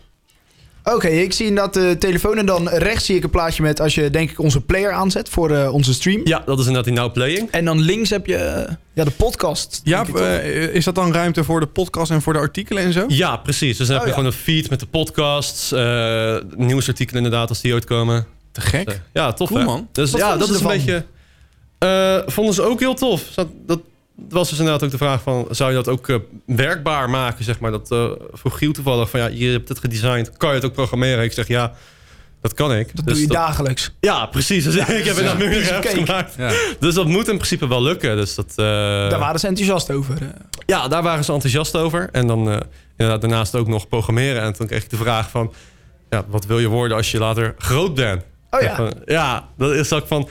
[0.84, 3.96] Oké, ik zie inderdaad de telefoon en dan rechts zie ik een plaatje met als
[3.96, 6.22] je denk ik onze player aanzet voor eh, onze stream.
[6.24, 7.52] Ja, dat is inderdaad die Now Playing.
[7.52, 9.82] En dan links heb je ja, de podcast.
[9.84, 13.06] Ja, eh, is dat dan ruimte voor de podcast en voor de artikelen en zo?
[13.08, 13.78] Ja, precies.
[13.78, 14.18] Dus dan heb Oh, je ja.
[14.20, 18.26] gewoon een feed met de podcasts, eh, nieuwsartikelen inderdaad als die ooit komen.
[18.62, 19.02] Te gek.
[19.14, 19.66] Ja, tof Cool, hè?
[19.66, 19.88] man.
[19.92, 21.06] Dus Wat ja, vonden dat ze is een beetje...
[21.78, 23.22] eh, vonden ze ook heel tof.
[23.34, 23.80] Dat, dat
[24.30, 25.48] was dus inderdaad ook de vraag van...
[25.50, 27.72] zou je dat ook eh, werkbaar maken, zeg maar?
[27.72, 29.20] Dat uh, vroeg Giel toevallig van...
[29.20, 31.24] ja, je hebt het gedesigned, kan je het ook programmeren?
[31.24, 31.74] Ik zeg ja,
[32.42, 32.96] dat kan ik.
[32.96, 33.92] dat Dus doe je dagelijks.
[34.00, 34.64] Ja, precies.
[34.64, 35.10] Dus ik heb ja.
[35.10, 36.06] inderdaad een of apps cake.
[36.06, 36.34] gemaakt.
[36.38, 36.52] Ja.
[36.80, 38.16] Dus dat moet in principe wel lukken.
[38.16, 38.56] Dus dat, eh,
[39.10, 40.18] Daar waren ze enthousiast over.
[40.66, 42.10] ja, daar waren ze enthousiast over.
[42.12, 42.58] En dan eh,
[42.98, 44.42] inderdaad daarnaast ook nog programmeren.
[44.42, 45.54] En toen kreeg ik de vraag van...
[46.10, 48.24] Ja, wat wil je worden als je later groot bent?
[48.58, 48.90] Oh ja.
[49.06, 50.30] Ja, dat is ook van...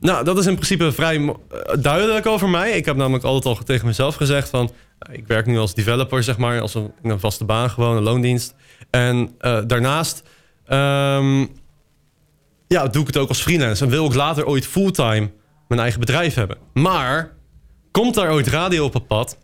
[0.00, 1.34] Nou, dat is in principe vrij eh,
[1.80, 2.70] duidelijk over mij.
[2.70, 4.70] Ik heb namelijk altijd al tegen mezelf gezegd van...
[4.98, 6.60] nou, Ik werk nu als developer, zeg maar.
[6.60, 8.54] Als een, in een vaste baan, gewoon een loondienst.
[8.90, 10.22] En eh, daarnaast...
[10.66, 11.40] ehm,
[12.68, 13.84] ja, doe ik het ook als freelance.
[13.84, 15.30] En wil ik later ooit fulltime
[15.68, 16.56] mijn eigen bedrijf hebben.
[16.72, 17.32] Maar
[17.90, 19.38] komt daar ooit radio op het pad...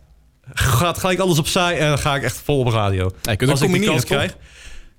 [0.53, 3.11] gaat gelijk alles opzij en dan ga ik echt vol op radio.
[3.21, 4.37] Ja, je kunt als ik die kans krijg.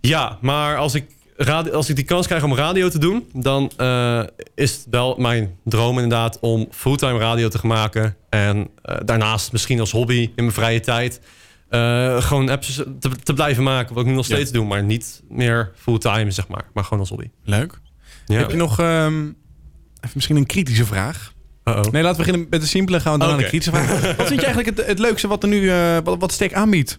[0.00, 3.28] Ja, maar als ik, radio, als ik die kans krijg om radio te doen...
[3.32, 4.22] dan eh,
[4.54, 8.16] is het wel mijn droom inderdaad om fulltime radio te gaan maken.
[8.28, 11.20] En eh, daarnaast misschien als hobby in mijn vrije tijd...
[11.68, 13.94] eh, gewoon apps te, te blijven maken.
[13.94, 14.34] Wat ik nu nog Ja.
[14.34, 14.64] steeds doe.
[14.66, 16.64] Maar niet meer fulltime, zeg maar.
[16.74, 17.30] Maar gewoon als hobby.
[17.44, 17.80] Leuk.
[18.26, 18.38] Ja.
[18.38, 21.32] Heb je nog ehm, even misschien een kritische vraag?
[21.64, 21.82] Uh-oh.
[21.82, 23.00] Nee, laten we beginnen met de simpele.
[23.00, 23.36] Gaan we dan Oké.
[23.36, 24.16] naar de kritische vraag.
[24.16, 25.70] Wat vind je eigenlijk het, het leukste wat er nu
[26.04, 26.98] wat, wat Stek aanbiedt?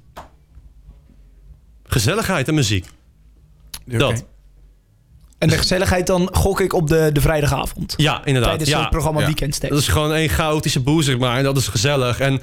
[1.83, 2.85] Gezelligheid en muziek.
[3.85, 4.25] Dat.
[5.37, 7.93] En de gezelligheid dan gok ik op de, de vrijdagavond.
[7.97, 8.49] Ja, inderdaad.
[8.49, 8.79] Tijdens ja.
[8.81, 9.25] het programma ja.
[9.25, 11.37] Weekend Dat is gewoon één chaotische boel, zeg maar.
[11.37, 12.19] En dat is gezellig.
[12.19, 12.41] En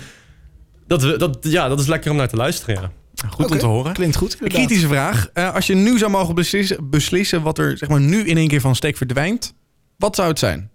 [0.87, 2.91] dat, we- dat, ja, dat is lekker om naar te luisteren, ja.
[3.31, 3.93] Goed om te horen.
[3.93, 4.33] Klinkt goed.
[4.33, 4.67] Een inderdaad.
[4.67, 5.29] kritische vraag.
[5.33, 8.49] Eh, als je nu zou mogen beslissen, beslissen wat er zeg maar, nu in één
[8.49, 9.55] keer van Stek verdwijnt,
[9.97, 10.71] wat zou het zijn?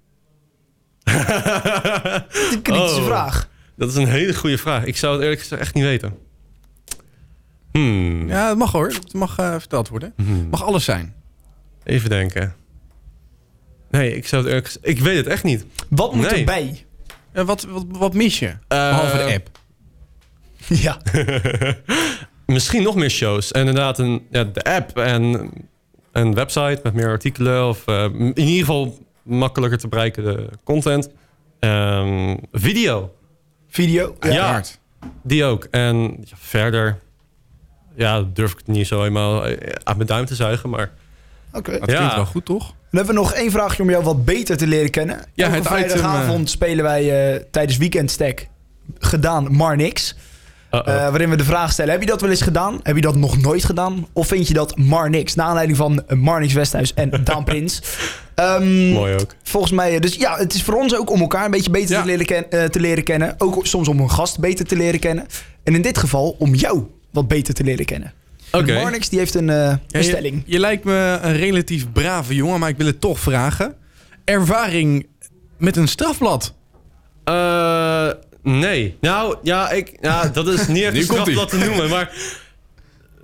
[1.05, 3.05] Een kritische Oh.
[3.05, 3.49] vraag.
[3.77, 4.83] Dat is een hele goede vraag.
[4.85, 6.13] Ik zou het eerlijk gezegd echt niet weten.
[7.79, 8.27] Hmm.
[8.27, 8.87] Ja, het mag hoor.
[8.87, 10.13] Het mag eh, verteld worden.
[10.15, 10.47] Hmm.
[10.49, 11.13] mag alles zijn.
[11.83, 12.55] Even denken.
[13.89, 14.87] Nee, ik zou het gezegd...
[14.87, 15.65] Ik weet het echt niet.
[15.89, 16.39] Wat moet Nee.
[16.39, 16.85] erbij?
[17.31, 18.53] Eh, wat, wat, wat mis je?
[18.67, 19.49] Behalve de app.
[20.85, 21.01] Ja.
[22.45, 23.51] Misschien nog meer shows.
[23.51, 25.51] En inderdaad een, ja, de app en
[26.11, 27.67] een website met meer artikelen.
[27.67, 31.09] Of eh, in ieder geval makkelijker te bereiken de content.
[31.59, 33.15] Ehm, video.
[33.67, 34.15] Video.
[34.19, 34.63] Ja.
[35.23, 35.63] Die ook.
[35.71, 36.99] En ja, verder...
[37.95, 40.69] Ja, durf ik het niet zo eenmaal eh, uit mijn duim te zuigen.
[40.69, 40.91] Maar
[41.53, 41.79] Oké.
[41.79, 41.95] Dat Ja.
[41.97, 42.65] klinkt wel goed, toch?
[42.67, 45.15] Dan hebben we nog één vraagje om jou wat beter te leren kennen.
[45.33, 48.47] Ja, Elke het item, vrijdagavond spelen wij eh, tijdens Weekend Stack
[48.99, 50.15] gedaan maar niks.
[50.69, 52.79] Eh, waarin we de vraag stellen: heb je dat wel eens gedaan?
[52.83, 54.07] Heb je dat nog nooit gedaan?
[54.13, 55.35] Of vind je dat maar niks?
[55.35, 57.81] Naar aanleiding van eh, Marnix Westhuis en Daan Prins.
[58.35, 59.35] Ehm, Mooi ook.
[59.43, 61.95] Volgens mij, eh, dus ja, het is voor ons ook om elkaar een beetje beter
[61.95, 62.01] Ja.
[62.01, 63.35] te, leren ken- eh, te leren kennen.
[63.37, 65.25] Ook soms om een gast beter te leren kennen.
[65.63, 66.83] En in dit geval om jou
[67.15, 68.13] wat beter te leren kennen.
[68.51, 68.73] Oké.
[68.73, 70.43] Marnix die heeft een, eh, je, stelling.
[70.45, 73.75] je lijkt me een relatief brave jongen, maar ik wil het toch vragen.
[74.23, 75.07] Ervaring
[75.57, 76.53] met een strafblad.
[77.23, 78.09] Eh,
[78.43, 78.97] nee.
[79.01, 82.11] Nou, ja, ik, ja, dat is niet echt een strafblad te noemen, maar...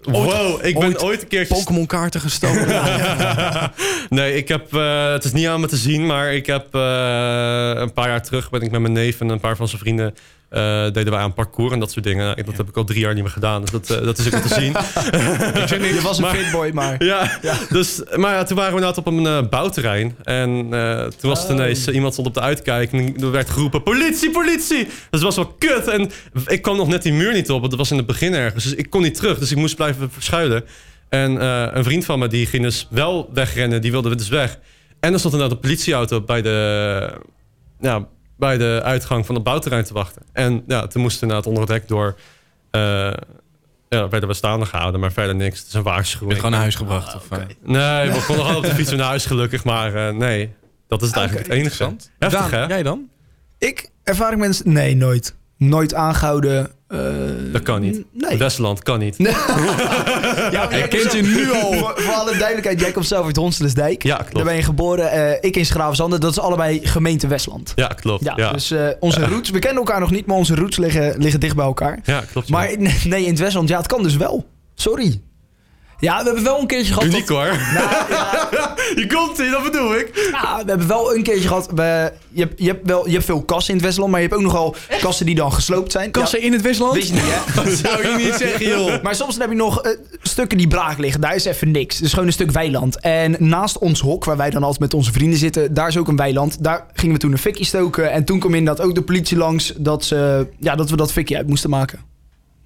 [0.01, 1.54] Wow, ik ben ooit ooit een keertje...
[1.54, 2.67] Pokémon kaarten gestolen.
[4.10, 4.73] nee, ik heb...
[4.73, 6.75] eh, het is niet aan me te zien, maar ik heb...
[6.75, 9.82] eh, een paar jaar terug ben ik met mijn neef en een paar van zijn
[9.82, 10.13] vrienden...
[10.51, 12.25] eh, deden wij aan parcours en dat soort dingen.
[12.25, 14.25] Nou, Dat heb ik al drie jaar niet meer gedaan, dus dat, eh, dat is
[14.25, 14.71] ook wel te zien.
[15.61, 17.03] Ik zeg niet, je was een Maar- fitboy, maar...
[17.11, 20.15] Ja, Dus, maar ja, toen waren we inderdaad op een eh, bouwterrein.
[20.23, 21.55] En eh, toen was het Oh.
[21.55, 24.83] ineens, iemand stond op de uitkijk en er werd geroepen, politie, politie!
[24.85, 25.87] Dus het was wel kut.
[25.87, 26.11] En
[26.45, 28.63] ik kwam nog net die muur niet op, want dat was in het begin ergens.
[28.63, 30.63] Dus ik kon niet terug, dus ik moest blijven verschuilen.
[31.09, 34.59] En eh, een vriend van me, die ging dus wel wegrennen, die wilde dus weg.
[34.99, 37.09] En er stond inderdaad een politieauto bij de,
[37.79, 38.07] ja,
[38.41, 40.21] bij de uitgang van het bouwterrein te wachten.
[40.34, 42.15] En ja, toen moesten we inderdaad onder het hek door...
[42.71, 42.82] eh,
[43.89, 45.60] ja, werden we staande gehouden, maar verder niks.
[45.60, 46.32] Het is een Ben waarschuwing.
[46.32, 47.15] je gewoon naar huis gebracht?
[47.15, 47.38] of, eh?
[47.63, 49.63] Nee, we konden gewoon op de fiets naar huis gelukkig.
[49.63, 50.54] Maar eh, nee,
[50.88, 51.95] dat is het eigenlijk het enige.
[52.19, 52.65] Heftig, Daan, hè?
[52.65, 53.10] jij dan?
[53.58, 54.62] Ik, ervaring met...
[54.65, 55.36] Nee, nooit.
[55.58, 56.69] nooit aangehouden.
[56.88, 56.99] eh,
[57.51, 58.03] Dat kan niet.
[58.11, 58.37] Nee.
[58.37, 59.15] Westland kan niet.
[60.51, 61.73] Ja, Hij kent je nu al.
[61.73, 64.03] Voor, voor alle duidelijkheid, jij komt zelf uit Honselensdijk.
[64.03, 64.35] Ja, klopt.
[64.35, 65.11] Daar ben je geboren.
[65.11, 66.19] eh, ik in Schravenzanden.
[66.19, 67.71] Dat is allebei gemeente Westland.
[67.75, 68.23] Ja, klopt.
[68.23, 71.15] Ja, Ja, dus eh, onze roots, we kennen elkaar nog niet, maar onze roots liggen,
[71.17, 71.99] liggen dicht bij elkaar.
[72.03, 72.47] ja klopt.
[72.47, 72.53] ja.
[72.57, 72.69] Maar
[73.03, 74.47] nee, in het Westland, ja, het kan dus wel.
[74.75, 75.21] Sorry.
[75.99, 77.03] Ja, we hebben wel een keertje gehad.
[77.07, 77.59] Uniek dat- hoor.
[77.73, 77.87] Nou,
[78.95, 80.30] Je komt dat bedoel ik.
[80.32, 81.69] Ja, we hebben wel een keertje gehad.
[81.75, 84.27] We, je, hebt, je, hebt wel, je hebt veel kassen in het Westland, maar je
[84.27, 86.12] hebt ook nogal kassen die dan gesloopt zijn.
[86.12, 86.93] Kassen in het Westland?
[86.93, 87.54] Wist je niet, hè?
[87.63, 89.01] Dat zou je niet zeggen, joh.
[89.04, 91.21] Maar soms heb je nog eh, stukken die braak liggen.
[91.21, 91.95] Daar is even niks.
[91.95, 92.99] Het is gewoon een stuk weiland.
[92.99, 96.08] En naast ons hok, waar wij dan altijd met onze vrienden zitten, daar is ook
[96.08, 96.63] een weiland.
[96.63, 98.12] Daar gingen we toen een fikje stoken.
[98.12, 101.38] En toen kwam inderdaad ook de politie langs dat, ze, ja, dat we dat fikje
[101.38, 101.99] uit moesten maken.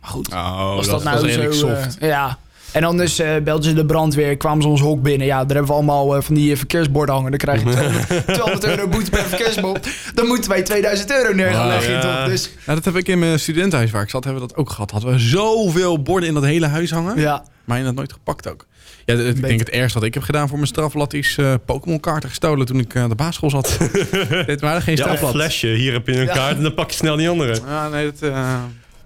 [0.02, 1.68] Maar goed, Oh, was dat, dat, nou was redelijk zo...
[1.68, 1.98] soft.
[1.98, 2.38] eh, ja.
[2.76, 5.28] En anders eh belden ze de brandweer, kwamen ze ons hok binnen.
[5.28, 7.30] Ja, daar hebben we allemaal eh, van die eh, verkeersborden hangen.
[7.30, 9.90] Dan krijg je 200, 200 euro boete per verkeersbord.
[10.14, 11.94] Dan moeten wij 2000 euro neer gaan Wauw, leggen.
[11.94, 12.02] ja.
[12.22, 12.32] toch?
[12.32, 14.70] Dus Nou, dat heb ik in mijn studentenhuis waar ik zat, hebben we dat ook
[14.70, 14.92] gehad.
[14.92, 17.20] Hadden we zoveel borden in dat hele huis hangen.
[17.20, 18.66] ja, Maar je dat nooit gepakt ook.
[19.06, 22.00] Ja, ik denk het ergste wat ik heb gedaan voor mijn strafblad is eh Pokémon
[22.00, 23.78] kaarten gestolen toen ik eh, aan de basisschool zat.
[24.46, 25.32] Dit waren geen Ja, een strafblad.
[25.32, 25.68] flesje.
[25.68, 26.34] Hier heb je een Ja.
[26.34, 27.58] kaart en dan pak je snel die andere.
[27.68, 28.54] Ja, nee, dat, eh,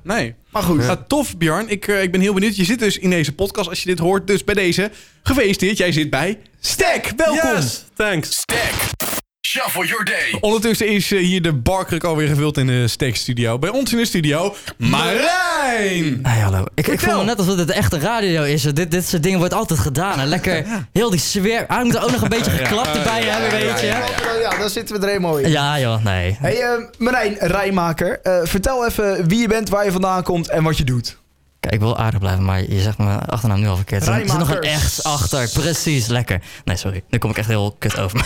[0.03, 0.35] nee.
[0.49, 0.83] maar goed.
[0.83, 1.69] Ja, tof, Bjarn.
[1.69, 2.55] Ik, eh, ik ben heel benieuwd.
[2.55, 4.27] Je zit dus in deze podcast als je dit hoort.
[4.27, 4.91] Dus bij deze,
[5.23, 5.77] gefeliciteerd.
[5.77, 7.11] Jij zit bij Stek.
[7.15, 7.55] Welkom.
[7.55, 8.29] Yes, thanks.
[8.31, 9.08] Stack.
[9.49, 10.37] Shuffle your day.
[10.39, 13.59] Ondertussen is eh, hier de barkruk alweer gevuld in de Stek studio.
[13.59, 16.19] Bij ons in de studio, Marijn.
[16.23, 16.63] Hey, hallo.
[16.75, 18.61] Ik, ik voel me net alsof dit echt een radio is.
[18.61, 20.19] Dit, dit soort dingen wordt altijd gedaan.
[20.19, 21.67] En lekker heel die sfeer.
[21.67, 23.85] Ah, ik moet er ook nog een beetje geklapt erbij hebben, weet je.
[23.85, 24.03] Ja,
[24.41, 25.51] Ja, dan zitten we er helemaal in.
[25.51, 26.37] joh, nee.
[26.39, 28.19] Hey, eh, Marijn, rijmaker.
[28.23, 31.17] eh, vertel even wie je bent, waar je vandaan komt en wat je doet.
[31.59, 34.07] Kijk, ik wil aardig blijven, maar je zegt mijn achternaam nu al verkeerd.
[34.07, 35.49] Er zit nog een echt achter.
[35.53, 36.41] Precies, lekker.
[36.63, 37.03] Nee, sorry.
[37.09, 38.25] Nu kom ik echt heel kut over.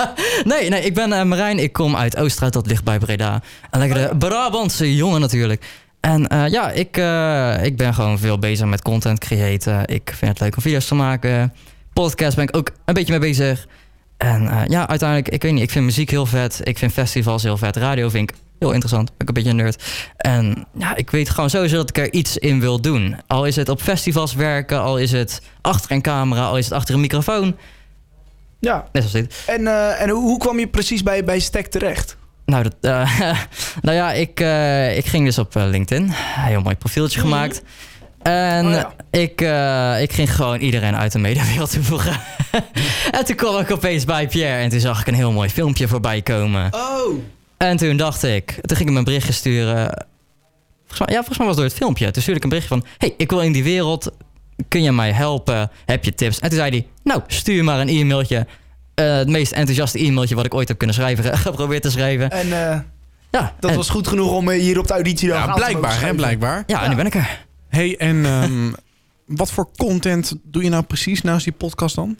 [0.44, 1.58] nee, nee, ik ben eh, Marijn.
[1.58, 3.42] Ik kom uit Oosterhout, dat ligt bij Breda.
[3.70, 5.64] En lekker de Brabantse jongen natuurlijk.
[6.00, 9.86] En eh, ja, ik, eh, ik ben gewoon veel bezig met content creëren.
[9.86, 11.54] Ik vind het leuk om video's te maken.
[11.92, 13.66] Podcast ben ik ook een beetje mee bezig.
[14.16, 16.60] En ja, uiteindelijk, ik weet niet, ik vind muziek heel vet.
[16.62, 17.76] Ik vind festivals heel vet.
[17.76, 19.08] Radio vind ik heel interessant.
[19.08, 19.82] Ben ik een beetje een nerd.
[20.16, 23.16] En ja, ik weet gewoon sowieso dat ik er iets in wil doen.
[23.26, 26.74] Al is het op festivals werken, al is het achter een camera, al is het
[26.74, 27.56] achter een microfoon.
[28.60, 28.84] Ja.
[28.92, 29.42] Net zoals dit.
[29.46, 32.16] En, eh, en hoe, kwam je precies bij, bij Stek terecht?
[32.44, 33.20] Nou, dat, eh,
[33.82, 36.08] nou ja, ik, eh, ik ging dus op LinkedIn.
[36.12, 37.62] Heel mooi profieltje gemaakt.
[38.22, 38.94] En Oh ja.
[39.10, 39.40] ik,
[40.02, 42.20] ik ging gewoon iedereen uit de mediawereld toevoegen.
[43.18, 45.88] en toen kwam ik opeens bij Pierre en toen zag ik een heel mooi filmpje
[45.88, 46.74] voorbij komen.
[46.74, 47.18] Oh.
[47.68, 50.06] En toen dacht ik, toen ging ik hem een berichtje sturen.
[50.78, 52.10] Volgens mij, ja, volgens mij was het door het filmpje.
[52.10, 54.10] Toen stuurde ik een berichtje van: Hey, ik wil in die wereld.
[54.68, 55.70] Kun je mij helpen?
[55.84, 56.38] Heb je tips?
[56.38, 58.46] En toen zei hij: Nou, stuur maar een e-mailtje.
[58.94, 62.30] Eh, het meest enthousiaste e-mailtje wat ik ooit heb kunnen schrijven, geprobeerd te schrijven.
[62.30, 62.78] En eh,
[63.30, 65.54] Ja, dat en- was goed genoeg om eh, hier op de auditie Ja, aan te
[65.54, 66.62] blijkbaar, hè, blijkbaar.
[66.66, 67.44] Ja, en nu ben ik er.
[67.68, 68.72] Hey, en ehm,
[69.40, 72.16] wat voor content doe je nou precies naast die podcast dan?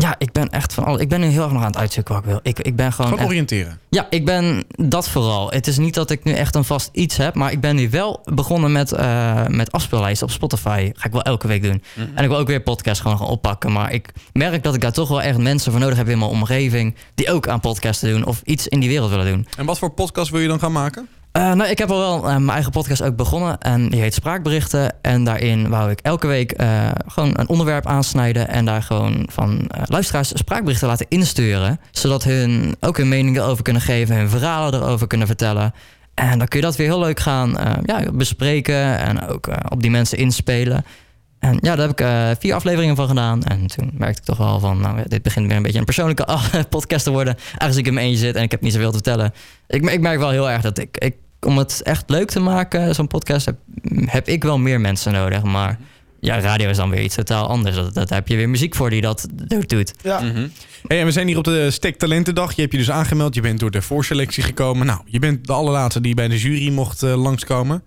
[0.00, 1.00] Ja, ik ben echt van alles.
[1.00, 2.40] Ik ben nu heel erg nog aan het uitzoeken wat ik wil.
[2.42, 3.06] Ik, ik ben gewoon.
[3.10, 3.78] Gewoon echt- oriënteren.
[3.90, 5.50] Ja, ik ben dat vooral.
[5.50, 7.90] Het is niet dat ik nu echt een vast iets heb, maar ik ben nu
[7.90, 10.90] wel begonnen met, eh met afspeellijsten op Spotify.
[10.94, 11.82] Ga ik wel elke week doen.
[12.14, 13.72] En ik wil ook weer podcasts gewoon gaan oppakken.
[13.72, 16.30] Maar ik merk dat ik daar toch wel echt mensen voor nodig heb in mijn
[16.30, 19.46] omgeving die ook aan podcasten doen of iets in die wereld willen doen.
[19.56, 21.08] En wat voor podcast wil je dan gaan maken?
[21.32, 23.58] Eh, nou, ik heb al wel eh, mijn eigen podcast ook begonnen.
[23.58, 24.94] En die heet Spraakberichten.
[25.02, 28.48] En daarin wou ik elke week eh, gewoon een onderwerp aansnijden.
[28.48, 31.80] En daar gewoon van luisteraars spraakberichten laten insturen.
[31.90, 34.16] Zodat hun ook hun mening erover kunnen geven.
[34.16, 35.74] Hun verhalen erover kunnen vertellen.
[36.14, 38.98] En dan kun je dat weer heel leuk gaan ja, bespreken.
[38.98, 40.84] En ook op die mensen inspelen.
[41.40, 43.42] En ja, daar heb ik eh, vier afleveringen van gedaan.
[43.42, 46.38] En toen merkte ik toch wel van, nou, dit begint weer een beetje een persoonlijke
[46.68, 47.36] podcast te worden.
[47.56, 49.32] Aangezien ik in mijn eentje zit en ik heb niet zoveel te vertellen.
[49.68, 52.94] Ik, ik merk wel heel erg dat ik, ik, om het echt leuk te maken,
[52.94, 53.56] zo'n podcast, heb,
[54.04, 55.42] heb ik wel meer mensen nodig.
[55.42, 55.78] Maar
[56.20, 57.76] ja, radio is dan weer iets totaal anders.
[57.76, 59.26] Dat, dat heb je weer muziek voor die dat
[59.66, 59.94] doet.
[60.02, 60.22] Ja.
[60.86, 62.52] Hey, en we zijn hier op de Stek Talentendag.
[62.52, 63.34] Je hebt je dus aangemeld.
[63.34, 64.86] Je bent door de voorselectie gekomen.
[64.86, 67.82] Nou, je bent de allerlaatste die bij de jury mocht eh, langskomen.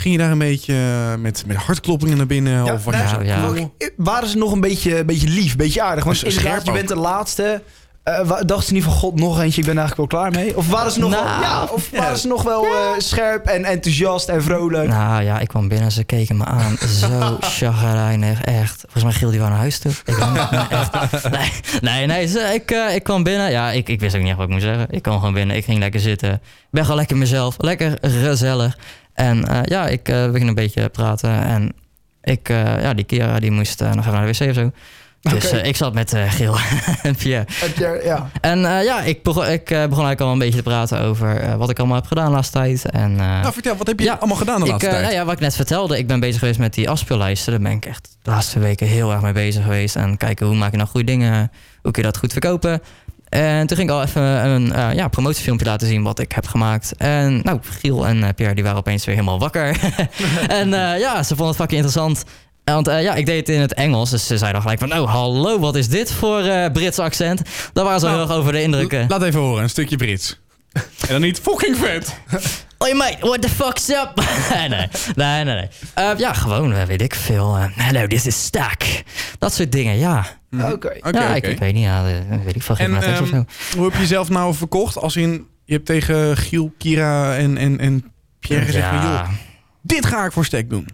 [0.00, 2.64] Ging je daar een beetje eh, met, met hartkloppingen naar binnen?
[2.64, 3.68] Ja, of nou, ja, ja.
[3.78, 6.04] Eh, Waren ze nog een beetje, beetje lief, beetje aardig?
[6.04, 6.76] Want Dus inderdaad, scherp je ook.
[6.76, 7.62] bent de laatste.
[8.02, 10.56] Eh, wa- dachten ze niet van god, nog eentje, ik ben eigenlijk wel klaar mee?
[10.56, 13.64] Of waren ze nog wel, Nou, ja, of waren ze nog wel eh, scherp en
[13.64, 14.88] enthousiast en vrolijk?
[14.88, 16.76] Nou ja, ik kwam binnen, ze keken me aan.
[16.76, 18.80] Zo chagrijnig, echt.
[18.80, 19.92] Volgens mij Giel die wel naar huis toe.
[20.04, 21.30] Ik nee, echt.
[21.30, 23.50] Nee, nee, nee ze- ik, eh, ik kwam binnen.
[23.50, 24.86] Ja, ik, ik wist ook niet echt wat ik moest zeggen.
[24.90, 26.32] Ik kwam gewoon binnen, ik ging lekker zitten.
[26.32, 28.78] Ik ben gewoon lekker mezelf, lekker gezellig.
[29.18, 31.42] En eh, ja, ik eh begin een beetje praten.
[31.42, 31.72] En
[32.22, 34.70] ik, eh, ja, die Kira die moest nog even naar de wc of zo.
[35.20, 36.56] Dus ik zat met Geel
[37.02, 37.46] en Pierre.
[37.50, 38.30] Heb je, ja.
[38.40, 41.78] En ja, ik begon, ik begon eigenlijk al een beetje te praten over wat ik
[41.78, 42.90] allemaal heb gedaan de laatste tijd.
[42.90, 45.02] En, Nou, vertel, wat heb je Ja, allemaal gedaan de ik, laatste tijd?
[45.02, 47.52] nou ja, wat ik net vertelde, ik ben bezig geweest met die afspeellijsten.
[47.52, 49.96] Daar ben ik echt de laatste weken heel erg mee bezig geweest.
[49.96, 51.50] En kijken hoe maak je nou goede dingen,
[51.82, 52.82] hoe kun je dat goed verkopen.
[53.28, 56.46] En toen ging ik al even een eh, ja, promotiefilmpje laten zien wat ik heb
[56.46, 56.92] gemaakt.
[56.96, 59.76] En nou, Giel en eh, Pierre die waren opeens weer helemaal wakker.
[60.60, 62.24] en eh, ja, ze vonden het fucking interessant.
[62.64, 64.10] Want ja, ik deed het in het Engels.
[64.10, 67.42] Dus ze zeiden gelijk van, oh hallo, wat is dit voor Brits accent?
[67.72, 68.92] Daar waren ze Nou, heel erg over de indruk.
[68.92, 69.04] eh.
[69.08, 70.40] Laat even horen, een stukje Brits.
[70.72, 72.14] en dan niet fucking vet.
[72.78, 74.12] Hoi mate, what the fuck's up?
[75.14, 75.68] nee, nee, nee,
[76.16, 77.56] ja, gewoon, weet ik veel.
[77.58, 78.82] hello, this is Stack.
[79.38, 80.26] Dat soort dingen, ja.
[80.52, 80.70] Oké.
[80.72, 81.34] Oké, ja, oké.
[81.34, 82.74] Ik, ik weet niet, ja, eh, weet ik veel.
[82.74, 83.76] Geen En maatregels of ehm, zo.
[83.76, 84.96] hoe heb je jezelf nou verkocht?
[84.98, 88.04] Als in, je hebt tegen Giel, Kira en, en, en
[88.40, 88.96] Pierre gezegd van...
[88.96, 89.02] ja.
[89.22, 89.28] joh,
[89.82, 90.88] dit ga ik voor Stek doen.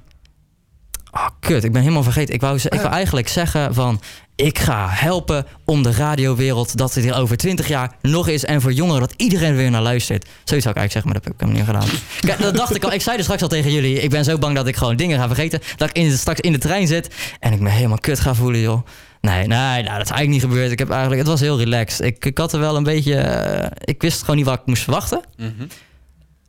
[1.12, 2.34] Oh, kut, ik ben helemaal vergeten.
[2.34, 4.00] Ik wou, ze- ik wou eigenlijk zeggen van...
[4.36, 8.44] Ik ga helpen om de radiowereld dat het hier over 20 jaar nog is.
[8.44, 10.24] En voor jongeren dat iedereen er weer naar luistert.
[10.44, 11.98] Zoiets zou ik eigenlijk zeggen, maar dat heb ik helemaal niet gedaan.
[12.36, 12.92] Kijk, dat dacht ik al.
[12.92, 14.00] Ik zei er straks al tegen jullie.
[14.00, 15.60] Ik ben zo bang dat ik gewoon dingen ga vergeten.
[15.76, 18.60] Dat ik in, straks in de trein zit en ik me helemaal kut ga voelen,
[18.60, 18.86] joh.
[19.24, 20.70] Nee, nee, nou, dat is eigenlijk niet gebeurd.
[20.72, 22.06] Ik heb eigenlijk, het was heel relaxed.
[22.06, 23.14] Ik, ik had er wel een beetje...
[23.16, 25.20] eh, ik wist gewoon niet wat ik moest verwachten.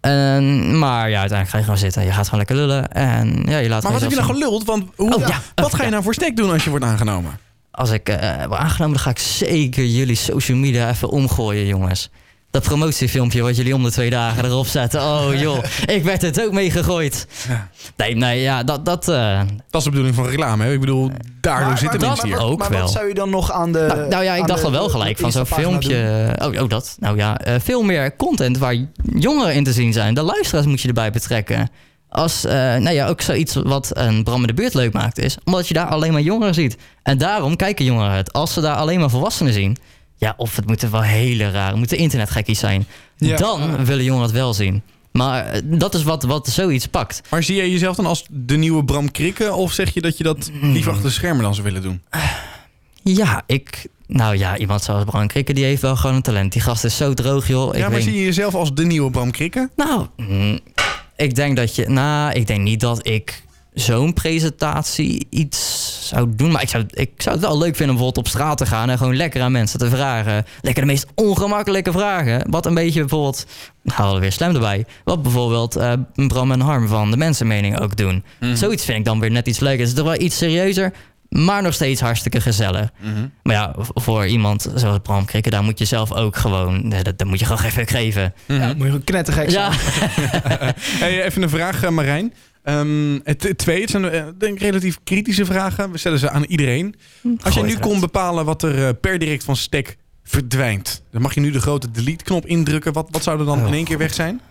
[0.01, 2.03] En, maar ja, uiteindelijk ga je gewoon zitten.
[2.03, 2.91] Je gaat gewoon lekker lullen.
[2.91, 4.65] En ja, je laat Maar wat heb je nou geluld?
[4.65, 5.41] Want hoe, Oh, ja.
[5.55, 7.39] wat ga je nou voor Stek doen als je wordt aangenomen?
[7.71, 12.09] Als ik eh word aangenomen, dan ga ik zeker jullie social media even omgooien, jongens.
[12.55, 15.01] Dat promotiefilmpje wat jullie om de twee dagen erop zetten.
[15.01, 17.27] Oh joh, ik werd het ook mee gegooid.
[17.47, 17.69] Ja.
[17.97, 18.85] Nee, nee, ja, dat...
[18.85, 19.39] dat eh,
[19.69, 20.63] Dat is de bedoeling van reclame.
[20.63, 20.73] Hè?
[20.73, 22.39] Ik bedoel, daardoor Maar- zitten maar- mensen hier.
[22.39, 22.81] ook maar wel.
[22.81, 23.85] wat zou je dan nog aan de...
[23.87, 26.27] nou, nou ja, ik dacht al wel gelijk van zo'n filmpje.
[26.41, 26.95] Oh, oh, dat.
[26.99, 28.75] Nou ja, eh, veel meer content waar
[29.15, 30.13] jongeren in te zien zijn.
[30.13, 31.69] De luisteraars moet je erbij betrekken.
[32.09, 35.37] Als, eh, nou ja, ook zoiets wat een Bram in de buurt leuk maakt is.
[35.43, 36.77] Omdat je daar alleen maar jongeren ziet.
[37.03, 38.33] En daarom kijken jongeren het.
[38.33, 39.77] Als ze daar alleen maar volwassenen zien.
[40.25, 42.87] Ja, of het moeten wel hele rare, het moeten internetgekkies zijn.
[43.17, 43.37] Ja.
[43.37, 44.81] Dan willen jongeren het wel zien.
[45.11, 47.21] Maar eh, dat is wat, wat zoiets pakt.
[47.29, 49.53] Maar zie je jezelf dan als de nieuwe Bram Krikke?
[49.53, 50.71] Of zeg je dat je dat Hmm.
[50.71, 52.01] liever achter de schermen dan zou willen doen?
[53.03, 53.87] Ja, ik...
[54.07, 56.51] Nou ja, iemand zoals Bram Krikke, die heeft wel gewoon een talent.
[56.51, 57.73] Die gast is zo droog, joh.
[57.73, 59.69] Ik ja, maar zie je jezelf als de nieuwe Bram Krikke?
[59.75, 60.59] Nou, mm,
[61.15, 61.89] ik denk dat je.
[61.89, 63.43] Nou, ik denk niet dat ik
[63.75, 66.51] zo'n presentatie iets zou doen.
[66.51, 68.89] Maar ik zou, ik zou het wel leuk vinden om bijvoorbeeld op straat te gaan
[68.89, 70.45] en gewoon lekker aan mensen te vragen.
[70.61, 72.49] Lekker de meest ongemakkelijke vragen.
[72.49, 73.45] Wat een beetje bijvoorbeeld.
[73.83, 74.85] Nou, hadden we weer slam erbij.
[75.03, 78.23] Wat bijvoorbeeld eh, Bram en Harm van de mensenmening ook doen.
[78.53, 79.79] Zoiets vind ik dan weer net iets leuker.
[79.79, 80.93] Het is toch wel iets serieuzer.
[81.29, 82.89] Maar nog steeds hartstikke gezellig.
[83.43, 86.89] Maar ja, voor iemand zoals Bram Krikke, daar moet je zelf ook gewoon.
[86.89, 88.33] Dat, dat moet je gewoon even geven.
[88.45, 89.71] Ja, moet je gewoon knettergek zijn.
[89.71, 89.77] Ja,
[90.99, 92.33] Hey, even een vraag, eh, Marijn.
[92.65, 95.91] Ehm, het, het twee, het zijn eh, denk ik relatief kritische vragen.
[95.91, 96.95] We stellen ze aan iedereen.
[97.41, 101.33] Als je nu kon bepalen wat er eh, per direct van Stek verdwijnt, dan mag
[101.33, 102.93] je nu de grote delete-knop indrukken.
[102.93, 103.67] Wat, wat zou er dan Oh.
[103.67, 104.41] in één keer weg zijn?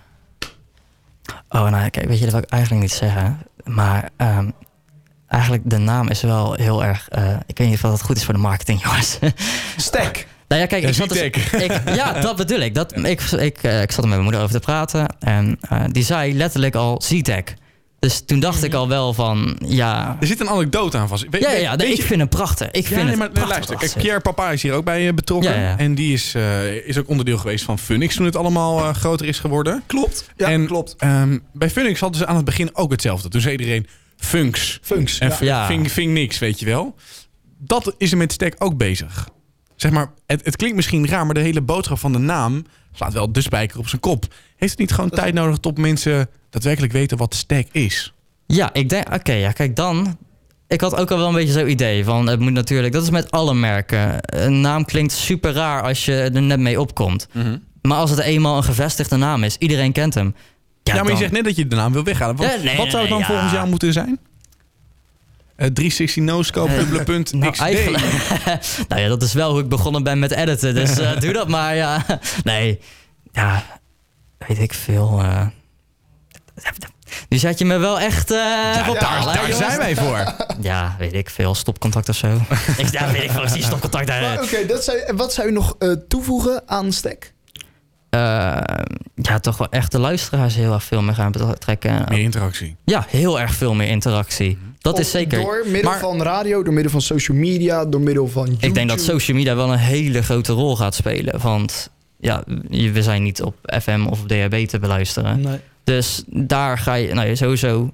[1.48, 3.38] Oh, nou, kijk, weet je, dat wil ik eigenlijk niet zeggen.
[3.64, 4.50] Maar ehm,
[5.29, 7.09] eigenlijk, de naam is wel heel erg...
[7.09, 9.18] eh, ik weet niet of dat goed is voor de marketing, jongens.
[9.77, 10.27] Stek.
[10.48, 11.37] nou ja, kijk, Ja, ik zat dus, ik,
[11.94, 12.74] Ja, dat bedoel ik.
[12.74, 15.07] Dat, ik, ik, ik zat er met mijn moeder over te praten.
[15.18, 17.55] En eh, die zei letterlijk al Zitek.
[18.05, 20.17] Dus toen dacht ik al wel van, ja...
[20.21, 21.27] Er zit een anekdote aan vast.
[21.31, 22.67] We- Ja, ja, ja ik vind hem prachtig.
[22.71, 23.77] Ik Ja, vind nee, het maar nee, luister.
[23.77, 25.51] Kijk, Pierre Papa is hier ook bij eh, betrokken.
[25.51, 25.79] Ja, ja.
[25.79, 29.27] En die is, eh, is ook onderdeel geweest van Funix toen het allemaal eh, groter
[29.27, 29.83] is geworden.
[29.87, 30.31] Klopt.
[30.37, 30.95] Ja, en, klopt.
[30.99, 33.29] ehm, bij Funix hadden ze aan het begin ook hetzelfde.
[33.29, 33.87] Toen zei iedereen
[34.17, 34.79] Funks.
[34.83, 35.19] Funks.
[35.19, 35.67] En ja.
[35.67, 36.95] ving, ving niks, weet je wel.
[37.59, 39.29] Dat is er met Stek ook bezig.
[39.77, 43.13] Zeg maar, het, het klinkt misschien raar, maar de hele boodschap van de naam slaat
[43.13, 44.25] wel de spijker op zijn kop.
[44.57, 48.13] Heeft het niet gewoon tijd nodig tot mensen daadwerkelijk weten wat Stek is?
[48.47, 50.17] Ja, ik denk, oké, ja, kijk dan.
[50.69, 53.11] Ik had ook al wel een beetje zo'n idee van, het moet natuurlijk, dat is
[53.11, 54.19] met alle merken.
[54.21, 57.29] Een naam klinkt super raar als je er net mee opkomt.
[57.83, 60.35] Maar als het eenmaal een gevestigde naam is, iedereen kent hem.
[60.83, 62.37] Ja, maar je zegt net dat je de naam wil weghalen.
[62.37, 63.57] Wat, Ja, nee, wat zou het dan nee, volgens ja.
[63.57, 64.19] jou moeten zijn?
[65.57, 67.61] Eh 360 no-scope, Eh, dubbele punt, Nou, XD.
[67.62, 68.05] eigenlijk,
[68.88, 70.75] nou ja, dat is wel hoe ik begonnen ben met editen.
[70.75, 72.05] Dus eh, doe dat maar, ja.
[72.45, 72.81] Nee,
[73.33, 73.62] ja,
[74.47, 75.21] weet ik veel.
[75.23, 75.47] eh.
[77.29, 80.35] nu zet je me wel echt eh Ja, op daar, zijn wij voor.
[80.61, 81.55] Ja, weet ik veel.
[81.55, 82.40] Stopcontact of zo.
[82.77, 83.43] ik, ja, weet ik veel.
[83.43, 84.43] Is die stopcontact daar...
[84.43, 87.33] Oké, dat zou je- wat zou je nog eh, toevoegen aan Stek?
[88.11, 88.21] eh,
[89.14, 92.05] ja, toch wel echt de luisteraars heel erg veel meer gaan betrekken.
[92.09, 92.77] Meer interactie.
[92.85, 94.59] Ja, heel erg veel meer interactie.
[94.85, 95.40] Dat is zeker.
[95.40, 98.66] Door middel Maar- van radio, door middel van social media, door middel van YouTube.
[98.66, 101.40] Ik denk dat social media wel een hele grote rol gaat spelen.
[101.40, 105.40] Want ja, we zijn niet op FM of op DHB te beluisteren.
[105.40, 105.59] Nee.
[105.85, 107.90] Dus daar ga je, nou ja, sowieso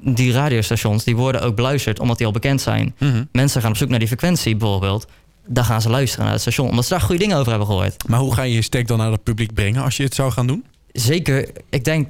[0.00, 2.94] die radiostations die worden ook beluisterd omdat die al bekend zijn.
[2.98, 3.24] Mhm.
[3.32, 5.06] Mensen gaan op zoek naar die frequentie bijvoorbeeld.
[5.46, 8.08] Dan gaan ze luisteren naar het station, omdat ze daar goede dingen over hebben gehoord.
[8.08, 10.30] Maar hoe ga je je stack dan naar het publiek brengen als je het zou
[10.32, 10.64] gaan doen?
[10.92, 12.08] Zeker, ik denk,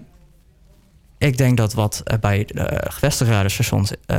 [1.18, 4.18] ik denk dat wat eh, bij de gevestigde radiostations, eh,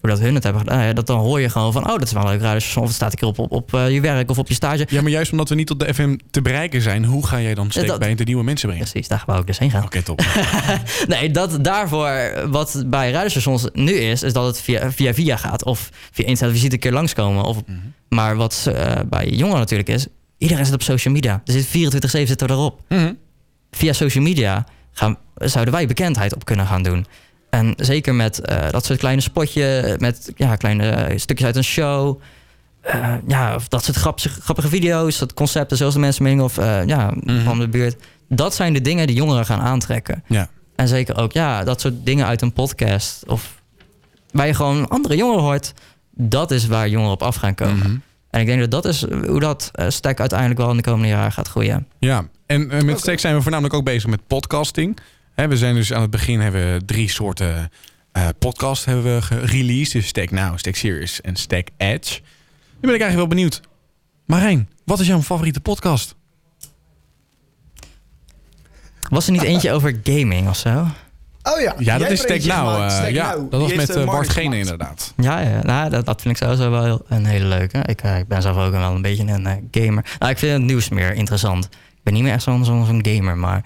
[0.00, 2.12] hoe dat hun het hebben gedaan, dat dan hoor je gewoon van, oh, dat is
[2.12, 4.30] wel een leuk radiostation, of het staat een keer op, op, op eh, je werk
[4.30, 4.86] of op je stage.
[4.90, 7.54] Ja, maar juist omdat we niet tot de FM te bereiken zijn, hoe ga jij
[7.54, 8.88] dan dat- bij de nieuwe mensen brengen?
[8.90, 9.84] Precies, daar wou ik dus heen gaan.
[9.84, 10.22] Oké, top.
[11.08, 15.64] Nee, dat daarvoor, wat bij radiostations nu is, is dat het via via, via gaat.
[15.64, 17.44] Of via internet visite een keer langskomen.
[17.44, 17.56] Of,
[18.08, 20.06] Maar wat eh, bij jongeren natuurlijk is,
[20.38, 21.42] iedereen zit op social media.
[21.44, 21.70] Er zit 24-7
[22.26, 22.80] zitten we erop.
[22.88, 23.12] Mhm.
[23.70, 27.06] Via social media gaan, zouden wij bekendheid op kunnen gaan doen.
[27.50, 32.20] En zeker met eh, dat soort kleine spotje, met ja, kleine stukjes uit een show.
[32.80, 36.86] eh, ja, of dat soort grappige, grappige video's, dat concepten zoals de mensenmening of eh,
[36.86, 37.44] ja, Mhm.
[37.44, 37.96] van de buurt.
[38.28, 40.22] Dat zijn de dingen die jongeren gaan aantrekken.
[40.26, 40.48] Ja.
[40.76, 43.22] En zeker ook, ja, dat soort dingen uit een podcast.
[43.26, 43.54] Of
[44.30, 45.72] waar je gewoon andere jongeren hoort.
[46.14, 47.76] Dat is waar jongeren op af gaan komen.
[47.78, 47.96] Mhm.
[48.30, 51.08] En ik denk dat dat is hoe dat eh, stack uiteindelijk wel in de komende
[51.08, 51.86] jaren gaat groeien.
[51.98, 54.98] Ja, en eh, met Stack zijn we voornamelijk ook bezig met podcasting.
[55.36, 57.70] We zijn dus aan het begin hebben we drie soorten
[58.12, 59.92] eh podcast hebben we gereleased.
[59.92, 62.20] Dus Stack Now, Stack Series en Stack Edge.
[62.80, 63.60] Nu ben ik eigenlijk wel benieuwd.
[64.26, 66.14] Marijn, wat is jouw favoriete podcast?
[69.10, 70.86] Was er niet eentje over gaming of zo?
[71.42, 71.74] Oh ja.
[71.78, 72.82] Ja, dat Jij is Stack Now.
[72.82, 73.50] eh, Stack ja, Now.
[73.50, 75.12] dat was met eh, Bart Gene inderdaad.
[75.16, 77.78] Ja, ja nou, dat, dat vind ik sowieso wel een hele leuke.
[77.78, 80.04] Ik, ik ben zelf ook wel een beetje een gamer.
[80.18, 81.64] Nou, ik vind het nieuws meer interessant.
[81.64, 83.64] Ik ben niet meer echt zo'n gamer, maar...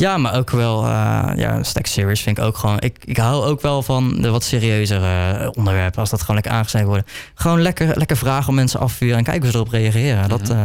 [0.00, 0.84] Ja, maar ook wel...
[0.84, 2.80] eh ja, Stack Series vind ik ook gewoon...
[2.80, 6.00] Ik, ik hou ook wel van de wat serieuzere eh, onderwerpen.
[6.00, 7.06] Als dat gewoon lekker aangesneden worden.
[7.34, 10.28] Gewoon lekker, lekker vragen om mensen afvuren en kijken hoe ze erop reageren.
[10.28, 10.60] Dat eh,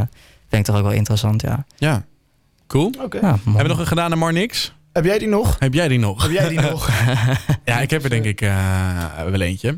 [0.50, 1.66] vind ik toch ook wel interessant, ja.
[1.78, 2.04] Ja,
[2.68, 2.94] cool.
[3.02, 3.18] Oké.
[3.22, 4.74] ja Hebben we nog een gedaan naar Marnix?
[4.92, 5.56] Heb jij die nog?
[5.60, 6.22] Heb jij die nog?
[6.22, 6.90] Heb jij die nog?
[7.66, 8.52] Ja, ik heb er denk ik eh,
[9.30, 9.78] wel eentje.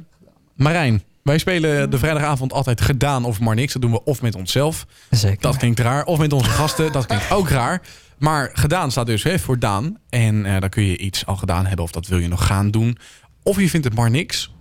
[0.56, 3.74] Marijn, wij spelen de vrijdagavond altijd gedaan of maar niks.
[3.74, 4.86] Dat doen we of met onszelf.
[5.10, 5.41] Zeker.
[5.41, 6.04] Dat klinkt raar.
[6.06, 6.91] Of met onze gasten.
[6.91, 7.82] Dat klinkt ook raar.
[8.26, 9.98] Maar gedaan staat dus hè, voor Daan.
[10.10, 12.72] En eh, dan kun je iets al gedaan hebben of dat wil je nog gaan
[12.72, 12.98] doen.
[13.44, 14.52] Of je vindt het maar niks.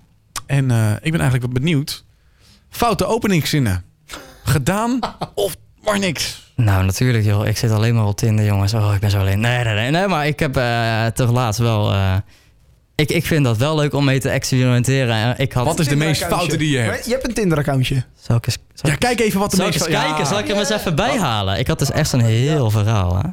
[0.46, 2.04] En eh, ik ben eigenlijk wel benieuwd.
[2.70, 3.84] Foute openingszinnen.
[4.44, 4.98] Gedaan
[5.34, 6.52] of maar niks.
[6.56, 7.46] Nou, natuurlijk, joh.
[7.46, 8.74] Ik zit alleen maar op Tinder, jongens.
[8.74, 9.40] Oh, ik ben zo alleen.
[9.40, 9.90] Nee, nee, nee.
[9.90, 11.92] nee maar ik heb eh toch laatst wel...
[11.92, 12.16] eh,
[12.94, 15.14] ik, ik vind dat wel leuk om mee te experimenteren.
[15.14, 15.64] En Ik had...
[15.64, 16.88] Wat is de meest foute die je hebt?
[16.90, 18.04] Maar Je hebt een Tinder-accountje.
[18.20, 19.86] Zal ik eens, zal Ja, ik- kijk even wat de zal ik meest...
[19.86, 20.26] eens kijken?
[20.26, 21.58] Zal ik hem eens even bijhalen?
[21.58, 23.28] Ik had dus echt een heel verhaal, hè?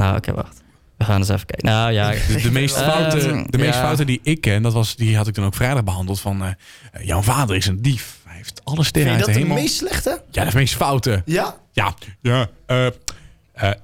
[0.00, 0.62] Nou, oké, wacht.
[0.96, 1.68] We gaan eens even kijken.
[1.68, 2.10] Nou, ja...
[2.10, 3.80] De, de meest Ehm, foute, de meest ja.
[3.80, 6.20] foute die ik ken, dat was, die had ik toen ook vrijdag behandeld.
[6.20, 6.48] Van eh,
[6.92, 8.18] eh, jouw vader is een dief.
[8.24, 9.62] Hij heeft alle sterren Vind je uit dat de de hemel.
[9.62, 10.10] meest slechte?
[10.10, 11.22] Ja, dat is de meest foute.
[11.24, 11.56] Ja.
[11.72, 12.48] Ja, ja.
[12.66, 12.92] eh, eh,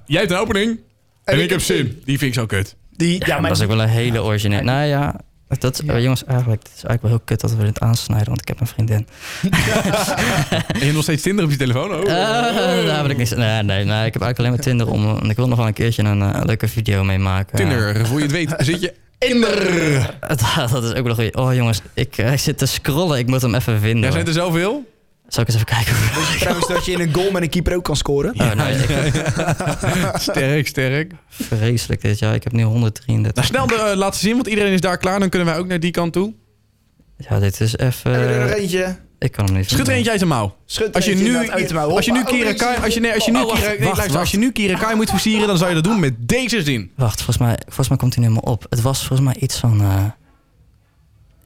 [0.07, 0.81] jij hebt een opening
[1.25, 2.03] en, ik heb zin.
[2.05, 2.77] Die vind ik zo kut.
[2.91, 4.63] Die, ja, Ja, maar dat is ook wel een hele originele...
[4.63, 5.21] Nou ja...
[5.49, 8.41] Dat, eh, jongens, eigenlijk, het is eigenlijk wel heel kut dat we dit aansnijden, want
[8.41, 9.07] ik heb een vriendin.
[10.67, 11.91] En je hebt nog steeds Tinder op je telefoon?
[11.91, 12.01] Oh.
[12.01, 13.37] Eh, daar wil ik niet.
[13.37, 15.05] Nee, nee, nee, ik heb eigenlijk alleen maar Tinder om.
[15.05, 17.57] Want ik wil nog wel een keertje een eh, leuke video mee maken.
[17.57, 20.01] Tinder, voor je het weet, zit je in de...
[20.29, 21.37] Dat, dat is ook wel een goeie.
[21.37, 23.19] Oh jongens, ik, ik zit te scrollen.
[23.19, 24.05] Ik moet hem even vinden.
[24.05, 24.85] Ja, zijn er zoveel?
[25.29, 25.95] Zal ik eens even kijken?
[26.41, 28.35] trouwens dat je in een goal met een keeper ook kan scoren.
[28.41, 28.89] Oh, nou, ik,
[30.21, 31.12] Sterk, sterk.
[31.29, 32.35] vreselijk dit jaar.
[32.35, 33.35] Ik heb nu 133.
[33.53, 35.19] Nou, snel de, eh, laten zien, want iedereen is daar klaar.
[35.21, 36.35] Dan kunnen wij ook naar die kant toe.
[37.17, 38.11] Ja, dit is even...
[38.12, 38.97] Heb je er nog eentje?
[39.19, 39.95] ik kan hem niet Schud er vinden.
[39.95, 40.57] eentje uit de mouw.
[40.67, 41.91] Schud Als je eentje nu, uit de mouw.
[41.97, 44.31] als je nu Hoppa, Kira oh, als je, nee, als je nu Oh, nee, als
[44.31, 46.91] je nu Kira Kai moet versieren, dan zou je dat doen met deze zin.
[46.97, 48.67] Wacht, volgens mij, volgens mij komt hij nu helemaal op.
[48.71, 49.81] Het was volgens mij iets van...
[49.81, 50.05] eh,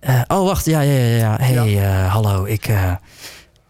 [0.00, 0.64] eh, oh, wacht.
[0.64, 1.16] Ja, ja, ja.
[1.16, 1.36] ja.
[1.40, 2.44] Hey, eh, hallo.
[2.44, 2.92] Ik, eh,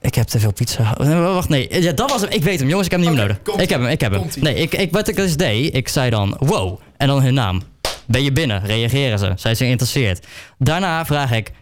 [0.00, 0.94] ik heb te veel pizza.
[1.34, 1.82] Wacht, nee.
[1.82, 2.30] Ja, dat was hem.
[2.30, 2.68] Ik weet hem.
[2.68, 3.62] Jongens, ik heb hem niet meer nodig.
[3.62, 4.26] Ik heb hem, ik heb hem.
[4.40, 6.80] Nee, ik, ik, wat ik dus deed, ik zei dan wow.
[6.96, 7.62] En dan hun naam.
[8.06, 8.64] Ben je binnen?
[8.66, 9.32] Reageren ze.
[9.36, 10.26] Zijn ze geïnteresseerd?
[10.58, 11.52] Daarna vraag ik...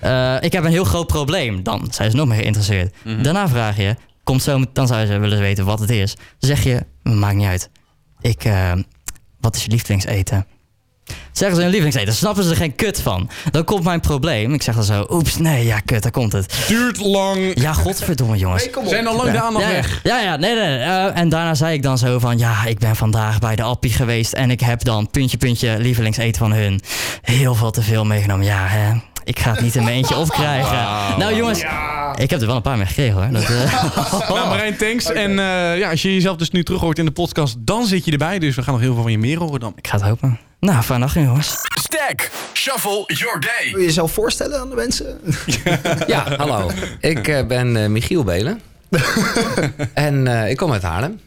[0.00, 1.62] eh, ik heb een heel groot probleem.
[1.62, 2.94] Dan zijn ze nog meer geïnteresseerd.
[3.22, 3.94] Daarna vraag je...
[4.24, 6.14] Komt zo, dan zou ze willen weten wat het is.
[6.14, 6.86] Dan zeg je...
[7.02, 7.70] Maakt niet uit.
[8.20, 8.44] Ik...
[8.44, 8.72] eh,
[9.40, 10.46] wat is je lievelingseten?
[11.32, 13.30] Zeggen ze hun lievelingseten, snappen ze er geen kut van.
[13.50, 14.54] Dan komt mijn probleem.
[14.54, 16.54] Ik zeg dan zo, oeps, nee, ja, kut, daar komt het.
[16.68, 17.60] Duurt lang.
[17.60, 18.62] Ja, godverdomme, jongens.
[18.62, 18.88] Nee, kom op.
[18.88, 20.00] Zijn al lang de aandacht Ja, weg.
[20.02, 20.66] ja, ja, nee, nee.
[20.68, 20.78] nee.
[20.78, 23.92] Eh, en daarna zei ik dan zo van, ja, ik ben vandaag bij de Appie
[23.92, 26.80] geweest en ik heb dan puntje, puntje, lievelingseten van hun.
[27.22, 28.46] Heel veel te veel meegenomen.
[28.46, 28.92] Ja, hè.
[29.24, 30.78] Ik ga het niet in mijn eentje opkrijgen.
[31.18, 31.58] Nou, jongens,
[32.16, 33.32] ik heb er wel een paar mee gekregen hoor.
[33.32, 35.12] Dat, eh, Nou, Marijn, thanks.
[35.12, 38.04] En eh, ja, als je jezelf dus nu terug hoort in de podcast, dan zit
[38.04, 38.38] je erbij.
[38.38, 39.72] Dus we gaan nog heel veel van je meer horen dan.
[39.76, 40.38] ik ga het hopen.
[40.66, 41.56] Nou, fijne nacht jongens.
[41.74, 42.30] Stack.
[42.52, 43.70] Shuffle your day.
[43.70, 45.18] Wil je jezelf voorstellen aan de mensen?
[46.06, 46.70] Ja, hallo.
[47.00, 48.60] Ik eh, ben eh, Michiel Belen.
[49.94, 51.20] en eh, ik kom uit Haarlem.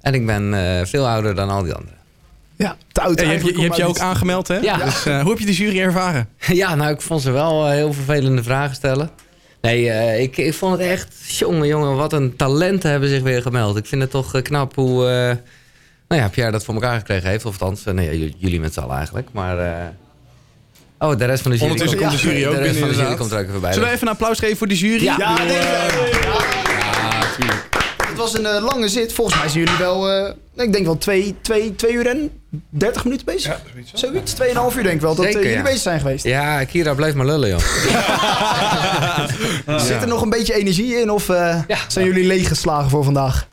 [0.00, 1.98] En ik ben eh, veel ouder dan al die anderen.
[2.56, 4.56] Ja, te oud Ja, je, hebt je, je hebt je ook aangemeld, hè?
[4.56, 4.76] Ja.
[4.76, 6.28] Dus, eh, hoe heb je de jury ervaren?
[6.62, 9.10] Ja, nou, ik vond ze wel heel vervelende vragen stellen.
[9.60, 11.14] Nee, eh, ik, ik vond het echt...
[11.38, 13.76] Jongen, jongen, wat een talenten hebben zich weer gemeld.
[13.76, 15.08] Ik vind het toch knap hoe...
[15.08, 15.36] eh,
[16.08, 17.44] nou ja, Pierre dat voor elkaar gekregen heeft.
[17.44, 19.28] Of althans, eh, nee, jullie met z'n allen eigenlijk.
[19.32, 19.58] Maar...
[19.58, 19.72] eh,
[20.98, 21.70] oh, de rest van de jury...
[21.70, 23.60] Ondertussen komt de jury ook De rest binnen, van de jury komt er ook even
[23.60, 23.72] bij.
[23.72, 25.04] Zullen we even een applaus geven voor de jury?
[25.04, 25.14] Ja.
[25.18, 26.40] Ja, Ik bedoel, denk ik wel.
[27.46, 27.52] Ja.
[28.08, 29.12] Het was een eh, lange zit.
[29.12, 30.32] Volgens mij zijn jullie wel, eh,
[30.64, 32.30] ik denk wel twee, twee, twee uur en
[32.68, 33.52] 30 minuten bezig.
[33.52, 33.92] Ja, zoiets.
[33.94, 35.62] Zoiets, tweeënhalf uur denk ik wel dat jullie ja.
[35.62, 36.24] bezig zijn geweest.
[36.24, 37.58] Ja, Kira, blijf maar lullen, joh.
[39.86, 41.78] Zit er nog een beetje energie in of eh, Ja.
[41.88, 43.46] zijn jullie leeggeslagen voor vandaag?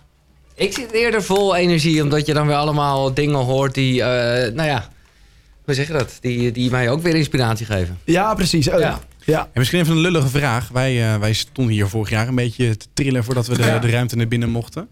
[0.55, 4.67] Ik zit eerder vol energie, omdat je dan weer allemaal dingen hoort die, eh, nou
[4.67, 4.89] ja,
[5.65, 6.17] hoe zeg je dat?
[6.21, 7.99] Die, die mij ook weer inspiratie geven.
[8.03, 8.69] Ja, precies.
[8.69, 8.79] Oh,
[9.25, 9.41] ja.
[9.41, 10.67] En misschien even een lullige vraag.
[10.67, 13.89] Wij, eh, wij stonden hier vorig jaar een beetje te trillen voordat we de, de
[13.89, 14.87] ruimte naar binnen mochten.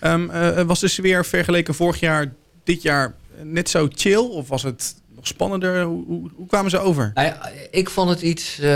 [0.00, 2.32] Ehm, eh, was de sfeer vergeleken vorig jaar,
[2.64, 4.28] dit jaar net zo chill?
[4.30, 5.82] Of was het nog spannender?
[5.82, 7.10] Hoe, hoe, hoe kwamen ze over?
[7.14, 8.66] Nou ja, ik vond het iets eh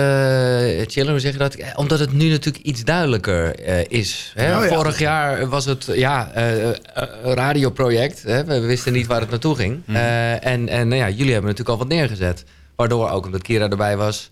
[0.87, 1.57] chiller, hoe zeg je dat?
[1.75, 4.33] Omdat het nu natuurlijk iets duidelijker eh, is.
[4.35, 4.57] Hè?
[4.59, 4.75] Oh ja.
[4.75, 6.77] Vorig jaar was het ja, een
[7.23, 8.23] radioproject.
[8.23, 8.45] Hè?
[8.45, 9.83] We wisten niet waar het naartoe ging.
[9.87, 12.45] Eh, en en nou ja, jullie hebben natuurlijk al wat neergezet.
[12.77, 14.31] Waardoor ook, omdat Kira erbij was...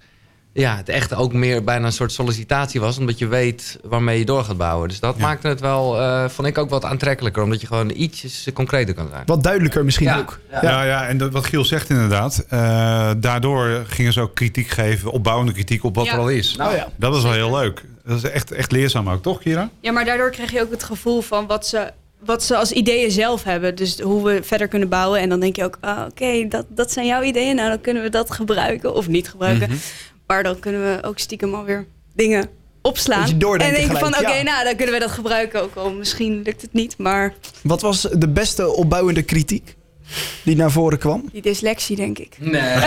[0.53, 2.99] Ja, het echt ook meer bijna een soort sollicitatie was.
[2.99, 4.89] Omdat je weet waarmee je door gaat bouwen.
[4.89, 5.23] Dus dat Ja.
[5.23, 7.43] maakte het wel, eh, vond ik ook wat aantrekkelijker.
[7.43, 9.23] Omdat je gewoon ietsjes concreter kan zijn.
[9.27, 10.19] Wat duidelijker misschien Ja.
[10.19, 10.39] ook.
[10.51, 10.59] Ja.
[10.63, 12.45] Ja, ja, en dat, wat Giel zegt inderdaad.
[12.49, 16.13] eh, daardoor gingen ze ook kritiek geven, opbouwende kritiek op wat Ja.
[16.13, 16.57] er al is.
[16.61, 16.89] Oh ja.
[16.97, 17.85] Dat is wel heel leuk.
[18.05, 19.69] Dat is echt, echt leerzaam ook, toch Kira?
[19.81, 21.91] Ja, maar daardoor krijg je ook het gevoel van wat ze,
[22.25, 23.75] wat ze als ideeën zelf hebben.
[23.75, 25.21] Dus hoe we verder kunnen bouwen.
[25.21, 27.57] En dan denk je ook, ah, oké, dat, dat zijn jouw ideeën.
[27.57, 29.69] Nou, dan kunnen we dat gebruiken of niet gebruiken.
[29.69, 29.79] Mhm.
[30.29, 32.49] Maar dan kunnen we ook stiekem alweer dingen
[32.83, 33.29] opslaan.
[33.29, 34.43] En denken van, oké, ja.
[34.43, 35.62] nou, dan kunnen we dat gebruiken.
[35.62, 39.76] Ook al misschien lukt het niet, maar Wat was de beste opbouwende kritiek
[40.45, 41.29] die naar voren kwam?
[41.33, 42.37] die dyslexie, denk ik.
[42.39, 42.74] Nee.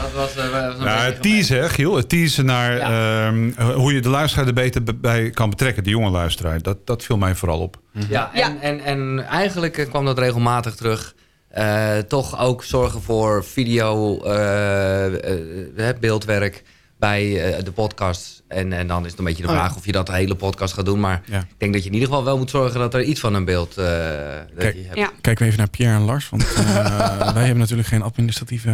[0.00, 1.96] dat was, eh, was een Ja, beetje het teasen, hè, Giel.
[1.96, 3.26] Het teasen naar Ja.
[3.26, 5.84] ehm, hoe je de luisteraar er beter bij kan betrekken.
[5.84, 6.62] De jonge luisteraar.
[6.62, 7.80] Dat, dat viel mij vooral op.
[8.08, 8.56] Ja, en, Ja.
[8.60, 11.14] En, en eigenlijk eh, kwam dat regelmatig terug.
[11.48, 16.62] Eh, toch ook zorgen voor video, eh, eh, beeldwerk
[16.98, 18.42] bij eh, de podcast.
[18.48, 19.60] En, en dan is het een beetje de Oh ja.
[19.60, 21.00] vraag of je dat de hele podcast gaat doen.
[21.00, 21.38] Maar Ja.
[21.38, 23.44] ik denk dat je in ieder geval wel moet zorgen dat er iets van een
[23.44, 24.74] beeld eh, dat Kijk.
[24.74, 24.96] je hebt.
[24.96, 25.10] Ja.
[25.20, 26.28] Kijken we even naar Pierre en Lars.
[26.28, 28.70] Want eh, wij hebben natuurlijk geen administratieve...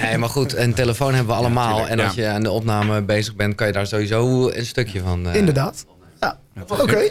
[0.00, 1.86] Nee, maar goed, een telefoon hebben we allemaal.
[1.88, 2.22] en als ja.
[2.22, 5.28] je aan de opname bezig bent, kan je daar sowieso een stukje van.
[5.28, 5.86] eh, Inderdaad.
[6.20, 6.38] Ja.
[6.68, 7.10] Oké,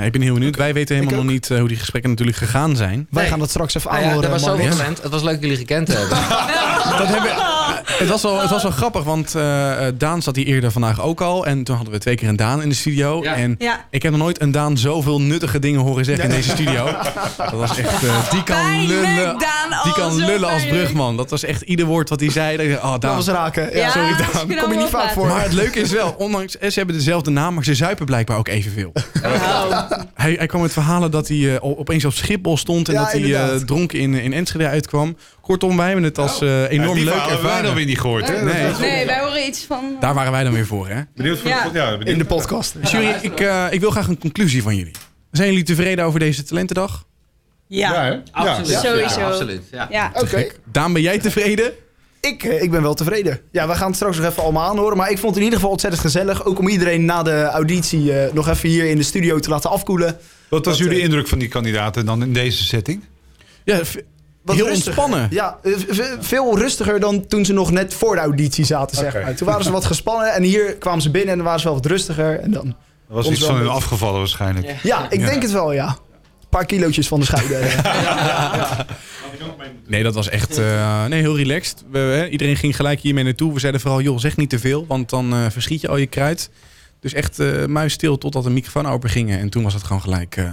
[0.00, 0.56] Ja, ik ben heel benieuwd.
[0.56, 3.06] Wij weten helemaal nog niet eh, hoe die gesprekken natuurlijk gegaan zijn.
[3.10, 3.30] wij Nee.
[3.30, 4.28] gaan dat straks even Nou ja, aanhoren.
[4.28, 4.76] er was Marnix.
[4.76, 5.02] talent.
[5.02, 6.18] Het was leuk dat jullie gekend te hebben.
[6.98, 10.46] Dat hebben, het, was wel, het was wel grappig, want eh, eh, Daan zat hier
[10.46, 11.46] eerder vandaag ook al.
[11.46, 13.22] En toen hadden we twee keer een Daan in de studio.
[13.22, 13.34] Ja.
[13.34, 13.84] En Ja.
[13.90, 16.84] ik heb nog nooit een Daan zoveel nuttige dingen horen zeggen in deze studio.
[17.36, 18.02] Dat was echt...
[18.04, 19.82] eh, die kan Pijnlijk, lullen, Daan.
[19.82, 21.16] die Oh, kan lullen als brugman.
[21.16, 22.56] Dat was echt ieder woord wat hij zei.
[22.56, 23.16] Dat oh, Dat Daan.
[23.16, 23.70] was raken.
[23.70, 24.58] Ja, Ja, sorry Daan.
[24.62, 25.26] Kom je niet vaak voor.
[25.26, 28.48] Maar het leuke is wel, ondanks ze hebben dezelfde naam, maar ze zuipen blijkbaar ook
[28.48, 28.92] evenveel.
[30.14, 33.12] Hij, hij kwam met verhalen dat hij eh, opeens op Schiphol stond en Ja, dat
[33.12, 35.16] hij eh, dronken in, in Enschede uitkwam.
[35.50, 38.00] Kortom, wij hebben het als eh, enorm Ja, die leuk hebben wij dan weer niet
[38.00, 38.28] gehoord.
[38.28, 38.42] Hè?
[38.44, 39.06] Nee.
[39.06, 39.96] Wij horen iets van...
[40.00, 41.00] Daar waren wij dan weer voor, hè?
[41.14, 41.70] Benieuwd voor Ja.
[41.72, 42.08] ja, benieuwd.
[42.08, 42.74] In de podcast.
[42.82, 44.92] Jury, ik, eh, ik wil graag een conclusie van jullie.
[45.30, 47.04] Zijn jullie tevreden over deze talentendag?
[47.66, 48.22] Ja, Ja?
[48.30, 48.68] Absoluut.
[48.68, 48.80] Ja.
[48.80, 49.20] Sowieso.
[49.20, 49.62] Ja, absoluut.
[49.70, 49.86] Ja.
[49.90, 50.12] ja.
[50.14, 50.46] Oké.
[50.64, 51.72] Daan, ben jij tevreden?
[52.20, 53.40] Ik, eh, ik ben wel tevreden.
[53.52, 54.96] Ja, we gaan het straks nog even allemaal aanhoren.
[54.96, 56.44] Maar ik vond het in ieder geval ontzettend gezellig.
[56.44, 59.70] Ook om iedereen na de auditie eh, nog even hier in de studio te laten
[59.70, 60.16] afkoelen.
[60.48, 63.04] Wat was Dat, jullie eh, indruk van die kandidaten dan in deze setting?
[63.64, 63.80] Ja,
[64.42, 65.02] Wat heel rustiger.
[65.02, 65.28] ontspannen.
[65.30, 65.72] Ja, eh,
[66.20, 69.34] veel rustiger dan toen ze nog net voor de auditie zaten, zeg maar.
[69.34, 71.74] Toen waren ze wat gespannen en hier kwamen ze binnen en dan waren ze wel
[71.74, 72.40] wat rustiger.
[72.40, 72.66] En dan...
[73.08, 74.74] Er was iets van hun afgevallen waarschijnlijk.
[74.82, 75.26] Ja, ik Ja.
[75.26, 75.86] denk het wel, ja.
[75.86, 77.60] Een paar kilootjes van de schouder.
[77.62, 78.78] eh.
[79.86, 81.84] Nee, dat was echt eh, nee, heel relaxed.
[81.90, 83.52] We, hè, iedereen ging gelijk hiermee naartoe.
[83.52, 86.06] We zeiden vooral, joh, zeg niet te veel, want dan eh, verschiet je al je
[86.06, 86.50] kruid.
[87.00, 89.30] Dus echt eh muisstil totdat de microfoon open ging.
[89.30, 90.36] En toen was het gewoon gelijk...
[90.36, 90.44] eh,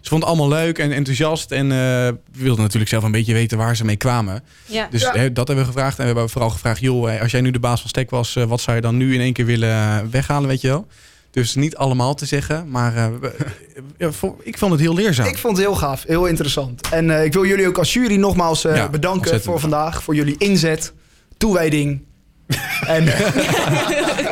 [0.00, 1.50] ze vonden het allemaal leuk en enthousiast.
[1.50, 4.44] En eh, we wilden natuurlijk zelf een beetje weten waar ze mee kwamen.
[4.66, 4.88] Ja.
[4.90, 5.28] Dus Ja.
[5.28, 5.96] dat hebben we gevraagd.
[5.98, 8.36] En we hebben vooral gevraagd, joh, eh, als jij nu de baas van Stek was...
[8.36, 10.86] eh, wat zou je dan nu in één keer willen eh, weghalen, weet je wel?
[11.30, 14.08] Dus niet allemaal te zeggen, maar eh,
[14.42, 15.26] ik vond het heel leerzaam.
[15.26, 16.88] Ik vond het heel gaaf, heel interessant.
[16.90, 20.02] En eh, ik wil jullie ook als jury nogmaals eh, Ja, bedanken ontzettend voor vandaag.
[20.02, 20.92] Voor jullie inzet,
[21.36, 22.02] toewijding
[22.86, 23.08] en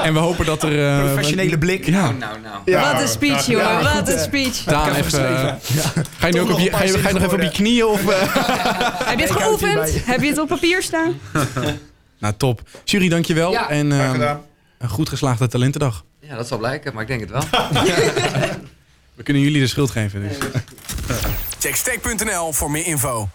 [0.03, 0.89] En we hopen dat er...
[0.89, 1.87] eh, professionele blik.
[1.87, 2.59] Ja, Nou, nou.
[2.65, 2.93] Ja.
[2.93, 3.65] Wat een speech, jongen.
[3.67, 4.63] Ja, Wat goed, een speech.
[4.65, 5.49] Daan, even, geschreven.
[5.49, 7.51] eh, ga je nu ook op je, ga je, ga je nog even op je
[7.51, 7.87] knieën?
[7.87, 8.21] Of, eh?
[9.11, 10.05] Heb je het geoefend?
[10.07, 11.15] Heb je het op papier staan?
[12.19, 12.61] Nou, top.
[12.85, 13.51] Jury, dankjewel.
[13.51, 14.37] Ja, en ehm,
[14.79, 16.05] een goed geslaagde talentendag.
[16.21, 17.43] Ja, dat zal blijken, maar ik denk het wel.
[19.15, 20.29] We kunnen jullie de schuld geven.
[20.29, 20.37] Dus.
[21.59, 21.99] Check
[22.53, 23.29] voor meer info.